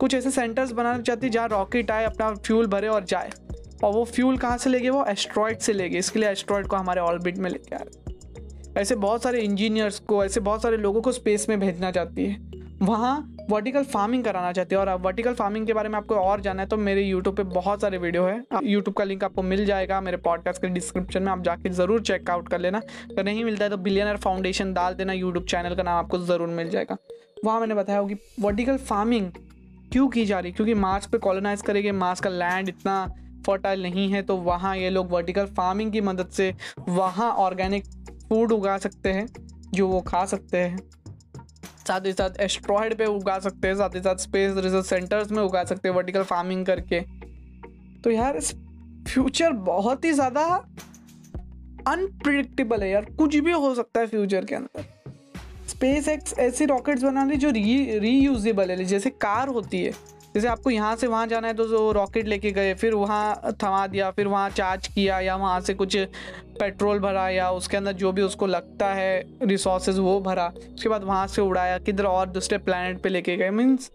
कुछ 0.00 0.14
ऐसे 0.14 0.30
सेंटर्स 0.30 0.72
बनाना 0.72 1.02
चाहती 1.02 1.26
है 1.26 1.32
जहाँ 1.32 1.48
रॉकेट 1.48 1.90
आए, 1.90 2.04
अपना 2.04 2.34
फ्यूल 2.34 2.66
भरे 2.66 2.88
और 2.88 3.04
जाए। 3.04 3.30
और 3.84 3.92
वो 3.92 4.04
फ्यूल 4.04 4.38
कहाँ 4.38 4.58
से 4.58 4.70
लेंगे? 4.70 4.90
वो 4.90 5.04
एस्ट्रॉइड 5.04 5.58
से 5.58 5.72
लेंगे। 5.72 5.98
इसके 5.98 6.18
लिए 6.18 6.30
एस्ट्रॉइड 6.30 6.66
को 6.66 6.76
हमारे 6.76 7.00
ऑर्बिट 7.00 7.38
में 7.38 7.50
लेके 7.50 7.74
आ 7.74 7.78
रहे 7.78 8.01
ऐसे 8.78 8.94
बहुत 8.96 9.22
सारे 9.22 9.40
इंजीनियर्स 9.40 9.98
को, 10.00 10.24
ऐसे 10.24 10.40
बहुत 10.40 10.62
सारे 10.62 10.76
लोगों 10.76 11.00
को 11.02 11.12
स्पेस 11.12 11.48
में 11.48 11.58
भेजना 11.60 11.90
चाहती 11.90 12.24
है। 12.24 12.50
वहाँ 12.82 13.28
वर्टिकल 13.50 13.84
फ़ार्मिंग 13.84 14.24
कराना 14.24 14.52
चाहती 14.52 14.74
है। 14.74 14.80
और 14.80 14.88
वर्टिकल 15.00 15.34
फ़ार्मिंग 15.34 15.66
के 15.66 15.72
बारे 15.72 15.88
में 15.88 15.96
आपको 15.96 16.14
और 16.14 16.40
जाना 16.40 16.62
है 16.62 16.68
तो 16.68 16.76
मेरे 16.78 17.02
यूट्यूब 17.02 17.36
पे 17.36 17.42
बहुत 17.44 17.80
सारे 17.80 17.98
वीडियो 17.98 18.24
है। 18.24 18.42
यूट्यूब 18.64 18.96
का 18.96 19.04
लिंक 19.04 19.24
आपको 19.24 19.42
मिल 19.42 19.64
जाएगा, 19.66 20.00
मेरे 20.00 20.16
पॉडकास्ट 20.18 20.62
के 20.62 20.68
डिस्क्रिप्शन 20.68 21.22
में 21.22 21.32
आप 21.32 21.42
जाके 21.44 21.70
ज़रूर 21.70 22.02
चेकआउट 22.02 22.48
कर 22.48 22.60
लेना। 22.60 22.78
अगर 23.10 23.24
नहीं 23.24 23.44
मिलता 23.44 23.64
है 23.64 23.70
तो 23.70 23.76
बिलियनर 23.78 24.16
फाउंडेशन 24.18 24.72
डाल 24.74 24.94
देना 24.94 25.12
यूट्यूब 25.12 25.44
चैनल 25.46 25.74
का 25.74 25.82
नाम 25.82 25.98
आपको 25.98 26.18
ज़रूर 26.20 26.48
मिल 26.50 26.70
जाएगा। 26.70 26.96
वहाँ 27.44 27.60
मैंने 27.60 27.74
बताया 27.74 27.98
होगी 27.98 28.16
वर्टिकल 28.40 28.76
फ़ार्मिंग 28.78 29.30
क्यों 29.92 30.08
की 30.08 30.24
जा 30.26 30.38
रही 30.40 30.52
क्योंकि 30.52 30.74
मार्स 30.76 31.06
पे 31.06 31.18
कॉलोनाइज 31.20 31.62
करेंगे 31.62 31.92
मार्स 31.94 32.20
का 32.20 32.30
लैंड 32.30 32.68
इतना 32.68 33.04
फर्टाइल 33.46 33.82
नहीं 33.82 34.08
है 34.10 34.22
तो 34.22 34.36
वहाँ 34.38 34.76
ये 34.76 34.90
लोग 34.90 35.10
वर्टिकल 35.10 35.46
फ़ार्मिंग 35.48 35.92
की 35.92 36.00
मदद 36.00 36.28
से 36.32 36.54
वहाँ 36.88 37.30
ऑर्गेनिक 37.38 37.84
फ़ूड 38.32 38.52
उगा 38.52 38.76
सकते 38.78 39.12
हैं, 39.12 39.26
जो 39.74 39.86
वो 39.88 40.00
खा 40.00 40.24
सकते 40.24 40.58
हैं। 40.58 40.76
साथ 41.88 42.06
ही 42.06 42.12
साथ 42.12 42.38
एस्ट्रॉयड 42.40 42.94
पे 42.98 43.06
उगा 43.06 43.38
सकते 43.38 43.68
हैं, 43.68 43.74
साथ 43.74 43.94
ही 43.94 44.00
साथ 44.00 44.16
स्पेस 44.16 44.56
रिसर्च 44.56 44.86
सेंटर्स 44.86 45.30
में 45.32 45.42
उगा 45.42 45.64
सकते 45.64 45.88
हैं 45.88 45.94
वर्टिकल 45.96 46.22
फ़ार्मिंग 46.22 46.64
करके। 46.66 47.00
तो 48.00 48.10
यार 48.10 48.38
फ्यूचर 49.08 49.52
बहुत 49.52 50.04
ही 50.04 50.12
ज़्यादा 50.12 50.44
अनप्रिडिक्टेबल 51.88 52.82
है 52.82 52.90
यार। 52.90 53.04
कुछ 53.18 53.36
भी 53.36 53.52
हो 53.52 53.74
सकता 53.74 54.00
है 54.00 54.06
फ्यूचर 54.06 54.44
के 54.44 54.54
अंदर। 54.54 54.84
स्पेस 55.68 56.08
एक्स 56.08 56.38
ऐसी 56.38 56.64
रॉकेट्स 56.66 57.02
बना 57.02 57.24
रही 57.24 57.36
जो 57.36 57.50
री 57.50 57.98
रीयूजेबल 57.98 58.70
है, 58.70 58.84
जैसे 58.84 59.10
कार 59.10 59.48
होती 59.48 59.82
है। 59.82 59.92
जैसे 60.34 60.48
आपको 60.48 60.70
यहाँ 60.70 60.94
से 60.96 61.06
वहाँ 61.06 61.26
जाना 61.26 61.48
है 61.48 61.54
तो 61.54 61.90
रॉकेट 61.92 62.26
लेके 62.26 62.50
गए, 62.50 62.74
फिर 62.74 62.94
वहाँ 62.94 63.52
थमा 63.62 63.86
दिया, 63.86 64.10
फिर 64.10 64.26
वहाँ 64.26 64.48
चार्ज 64.50 64.86
किया 64.86 65.20
या 65.20 65.36
वहाँ 65.36 65.60
से 65.60 65.74
कुछ 65.74 65.96
पेट्रोल 66.60 66.98
भरा 66.98 67.28
या 67.28 67.50
उसके 67.50 67.76
अंदर 67.76 67.92
जो 67.94 68.12
भी 68.12 68.22
उसको 68.22 68.46
लगता 68.46 68.92
है 68.94 69.22
रिसोर्सेज 69.42 69.98
वो 69.98 70.20
भरा, 70.20 70.46
उसके 70.74 70.88
बाद 70.88 71.04
वहाँ 71.04 71.26
से 71.26 71.42
उड़ाया, 71.42 71.78
किधर 71.78 72.04
और 72.04 72.28
दूसरे 72.28 72.58
प्लानट 72.58 73.00
पे 73.02 73.08
लेके 73.08 73.36
गए। 73.36 73.50
मीन्स 73.50 73.90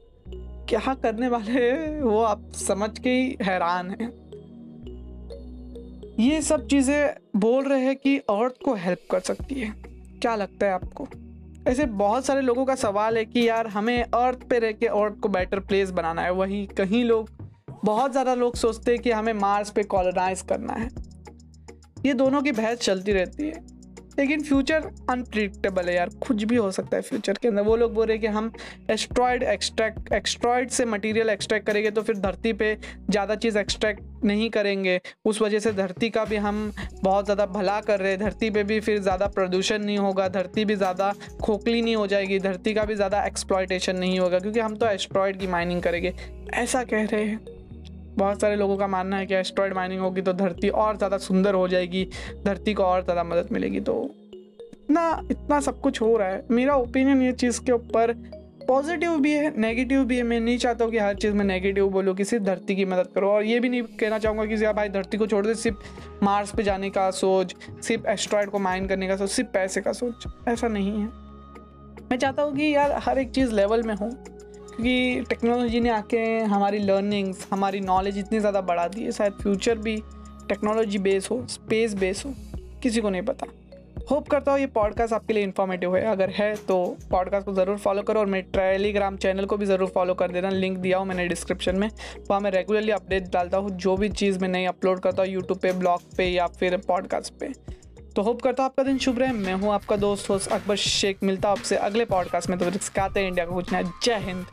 क्या 0.69 0.93
करने 0.93 1.27
वाले 1.27 2.01
वो 2.01 2.21
आप 2.21 2.49
समझ 2.57 2.97
के 2.99 3.09
ही 3.09 3.37
हैरान 3.41 3.89
हैं। 3.91 4.11
ये 6.19 6.41
सब 6.41 6.67
चीज़ें 6.67 7.15
बोल 7.35 7.65
रहे 7.65 7.81
हैं 7.81 7.95
कि 7.95 8.17
अर्थ 8.19 8.63
को 8.65 8.73
हेल्प 8.75 9.07
कर 9.11 9.19
सकती 9.19 9.55
है। 9.55 9.73
क्या 10.21 10.35
लगता 10.35 10.65
है 10.65 10.73
आपको? 10.73 11.07
ऐसे 11.67 11.85
बहुत 11.85 12.25
सारे 12.25 12.41
लोगों 12.41 12.65
का 12.65 12.75
सवाल 12.75 13.17
है 13.17 13.23
कि 13.25 13.47
यार 13.47 13.67
हमें 13.67 14.03
अर्थ 14.03 14.47
पे 14.49 14.59
रह 14.59 14.71
के 14.71 14.85
अर्थ 14.85 15.19
को 15.19 15.29
बेटर 15.29 15.59
प्लेस 15.59 15.89
बनाना 15.91 16.21
है। 16.21 16.31
वहीं 16.31 16.67
कहीं 16.67 17.03
लोग, 17.05 17.29
बहुत 17.85 18.11
ज़्यादा 18.11 18.33
लोग 18.35 18.55
सोचते 18.55 18.91
हैं 18.91 19.01
कि 19.01 19.11
हमें 19.11 19.33
मार्स 19.33 19.69
पे 19.69 19.83
कॉलोनाइज 19.83 20.41
करना 20.41 20.73
है। 20.73 20.89
ये 22.05 22.13
दोनों 22.13 22.41
की 22.41 22.51
बहस 22.51 22.77
चलती 22.77 23.11
रहती 23.11 23.47
है। 23.47 23.76
लेकिन 24.19 24.43
फ्यूचर 24.43 24.89
अनप्रिडिक्टेबल 25.09 25.89
है 25.89 25.95
यार, 25.95 26.09
कुछ 26.27 26.43
भी 26.43 26.55
हो 26.55 26.71
सकता 26.71 26.97
है 26.97 27.01
फ्यूचर 27.03 27.37
के 27.41 27.47
अंदर। 27.47 27.61
वो 27.63 27.75
लोग 27.75 27.93
बोल 27.93 28.05
रहे 28.05 28.15
हैं 28.15 28.21
कि 28.21 28.27
हम 28.29 28.51
एस्ट्रॉयड 28.91 29.43
एक्सट्रैक्ट 29.45 30.11
एक्सट्रॉयड 30.13 30.69
से 30.69 30.85
मटेरियल 30.87 31.29
एक्सट्रैक्ट 31.29 31.67
करेंगे 31.67 31.91
तो 31.91 32.01
फिर 32.01 32.17
धरती 32.17 32.53
पे 32.53 32.75
ज़्यादा 33.09 33.35
चीज़ 33.37 33.57
एक्सट्रैक्ट 33.57 34.03
नहीं 34.25 34.49
करेंगे। 34.49 34.99
उस 35.25 35.41
वजह 35.41 35.59
से 35.59 35.71
धरती 35.73 36.09
का 36.09 36.23
भी 36.25 36.35
हम 36.37 36.71
बहुत 37.03 37.25
ज़्यादा 37.25 37.45
भला 37.47 37.79
कर 37.81 37.99
रहे 37.99 38.11
हैं। 38.11 38.19
धरती 38.19 38.49
पे 38.49 38.63
भी 38.63 38.79
फिर 38.79 38.99
ज़्यादा 38.99 39.27
प्रदूषण 39.27 39.83
नहीं 39.83 39.97
होगा, 39.97 40.27
धरती 40.29 40.65
भी 40.65 40.75
ज़्यादा 40.75 41.13
खोखली 41.41 41.81
नहीं 41.81 41.95
हो 41.95 42.07
जाएगी, 42.07 42.39
धरती 42.39 42.73
का 42.73 42.83
भी 42.83 42.95
ज़्यादा 42.95 43.23
एक्सप्लॉयटेशन 43.25 43.97
नहीं 43.97 44.19
होगा, 44.19 44.39
क्योंकि 44.39 44.59
हम 44.59 44.75
तो 44.75 44.85
एस्ट्रॉयड 44.87 45.39
की 45.39 45.47
माइनिंग 45.47 45.81
करेंगे। 45.81 46.13
ऐसा 46.53 46.83
कह 46.83 47.05
रहे 47.05 47.23
हैं। 47.23 47.56
बहुत 48.17 48.41
सारे 48.41 48.55
लोगों 48.55 48.77
का 48.77 48.87
मानना 48.87 49.17
है 49.17 49.25
कि 49.25 49.35
एस्ट्रॉयड 49.35 49.73
माइनिंग 49.73 50.01
होगी 50.01 50.21
तो 50.21 50.33
धरती 50.35 50.69
और 50.69 50.97
ज़्यादा 50.97 51.17
सुंदर 51.19 51.53
हो 51.53 51.67
जाएगी, 51.67 52.07
धरती 52.45 52.73
को 52.73 52.83
और 52.83 53.03
ज़्यादा 53.03 53.23
मदद 53.25 53.51
मिलेगी 53.51 53.79
तो 53.81 54.01
इतना 54.63 55.21
इतना 55.31 55.59
सब 55.59 55.79
कुछ 55.81 56.01
हो 56.01 56.15
रहा 56.17 56.27
है। 56.27 56.45
मेरा 56.51 56.75
ओपिनियन 56.77 57.21
ये 57.21 57.31
चीज़ 57.33 57.59
के 57.61 57.71
ऊपर 57.71 58.13
पॉजिटिव 58.67 59.17
भी 59.21 59.31
है 59.31 59.51
नेगेटिव 59.59 60.03
भी 60.05 60.17
है। 60.17 60.23
मैं 60.23 60.39
नहीं 60.39 60.57
चाहता 60.57 60.83
हूँ 60.83 60.91
कि 60.91 60.97
हर 60.97 61.15
चीज़ 61.15 61.33
में 61.33 61.43
नेगेटिव 61.45 61.87
बोलूँ, 61.89 62.15
कि 62.15 62.25
सिर्फ़ 62.25 62.43
धरती 62.43 62.75
की 62.75 62.85
मदद 62.85 63.07
करो। 63.15 63.29
और 63.31 63.43
ये 63.43 63.59
भी 63.59 63.69
नहीं 63.69 63.81
कहना 63.99 64.19
चाहूँगा 64.19 64.45
कि 64.45 64.63
यार 64.63 64.73
भाई 64.73 64.89
धरती 64.89 65.17
को 65.17 65.27
छोड़ 65.27 65.45
दे, 65.45 65.55
सिर्फ़ 65.55 66.23
मार्स 66.23 66.51
पे 66.51 66.63
जाने 66.63 66.89
का 66.89 67.09
सोच, 67.11 67.55
सिर्फ़ 67.83 68.07
एस्ट्रॉयड 68.07 68.49
को 68.49 68.59
माइन 68.59 68.87
करने 68.87 69.07
का 69.07 69.15
सोच, 69.15 69.29
सिर्फ़ 69.29 69.49
पैसे 69.49 69.81
का 69.81 69.91
सोच, 69.93 70.27
ऐसा 70.47 70.67
नहीं 70.67 70.91
है। 70.91 71.07
मैं 72.01 72.17
चाहता 72.17 72.43
हूँ 72.43 72.55
कि 72.55 72.73
यार 72.75 72.91
हर 73.03 73.19
एक 73.19 73.31
चीज़ 73.31 73.53
लेवल 73.53 73.83
में 73.83 73.95
हो। 73.95 74.09
क्योंकि 74.77 75.25
टेक्नोलॉजी 75.29 75.79
ने 75.79 75.89
आके 75.89 76.17
हमारी 76.45 76.79
लर्निंग्स 76.79 77.47
हमारी 77.51 77.79
नॉलेज 77.79 78.17
इतनी 78.17 78.39
ज़्यादा 78.39 78.61
बढ़ा 78.61 78.87
दी 78.87 79.03
है, 79.03 79.11
शायद 79.11 79.33
फ्यूचर 79.33 79.77
भी 79.77 79.95
टेक्नोलॉजी 80.49 80.97
बेस 80.99 81.29
हो 81.31 81.45
स्पेस 81.49 81.93
बेस 81.95 82.23
हो, 82.25 82.33
किसी 82.83 83.01
को 83.01 83.09
नहीं 83.09 83.21
पता। 83.21 83.47
होप 84.11 84.27
करता 84.29 84.51
हूँ 84.51 84.59
ये 84.59 84.67
पॉडकास्ट 84.67 85.13
आपके 85.13 85.33
लिए 85.33 85.43
इन्फॉर्मेटिव 85.43 85.95
है। 85.95 86.03
अगर 86.07 86.29
है 86.31 86.55
तो 86.57 86.77
पॉडकास्ट 87.11 87.45
को 87.45 87.53
ज़रूर 87.53 87.77
फॉलो 87.77 88.01
करो 88.01 88.19
और 88.19 88.25
मेरे 88.25 88.47
टेलीग्राम 88.53 89.17
चैनल 89.17 89.45
को 89.45 89.57
भी 89.57 89.65
ज़रूर 89.65 89.89
फॉलो 89.89 90.13
कर 90.13 90.31
देना। 90.31 90.49
लिंक 90.49 90.77
दिया 90.77 90.97
हूँ 90.97 91.07
मैंने 91.07 91.27
डिस्क्रिप्शन 91.27 91.75
में। 91.75 91.89
वहाँ 92.29 92.39
मैं 92.41 92.51
रेगुलरली 92.51 92.91
अपडेट 92.91 93.31
डालता 93.33 93.57
हूँ। 93.57 93.71
जो 93.71 93.97
भी 93.97 94.09
चीज़ 94.11 94.39
मैं 94.39 94.49
नहीं 94.49 94.67
अपलोड 94.67 94.99
करता 94.99 95.23
हूँ 95.23 95.31
यूट्यूब 95.31 95.59
पे 95.59 95.71
ब्लॉग 95.73 96.01
पे 96.17 96.25
या 96.25 96.47
फिर 96.49 96.77
पॉडकास्ट 96.87 97.33
पे। 97.39 97.51
तो 98.17 98.21
होप 98.21 98.41
करता 98.41 98.63
हूँ 98.63 98.69
आपका 98.69 98.83
दिन 98.83 98.97
शुभ 98.97 99.19
रहे। 99.19 99.31
मैं 99.31 99.53
हूँ 99.53 99.73
आपका 99.73 99.95
दोस्त, 99.95 100.29
होस्ट 100.29 100.51
अकबर 100.51 100.75
शेख। 100.75 101.17
मिलता 101.23 101.49
आपसे 101.49 101.75
अगले 101.75 102.05
पॉडकास्ट 102.05 102.49
में। 102.49 102.57
तो 102.59 102.71
सिखाते 102.71 103.19
हैं 103.19 103.27
इंडिया 103.27 103.45
को 103.45 103.53
पूछना 103.53 103.81
जय 103.81 104.17
हिंद। 104.17 104.45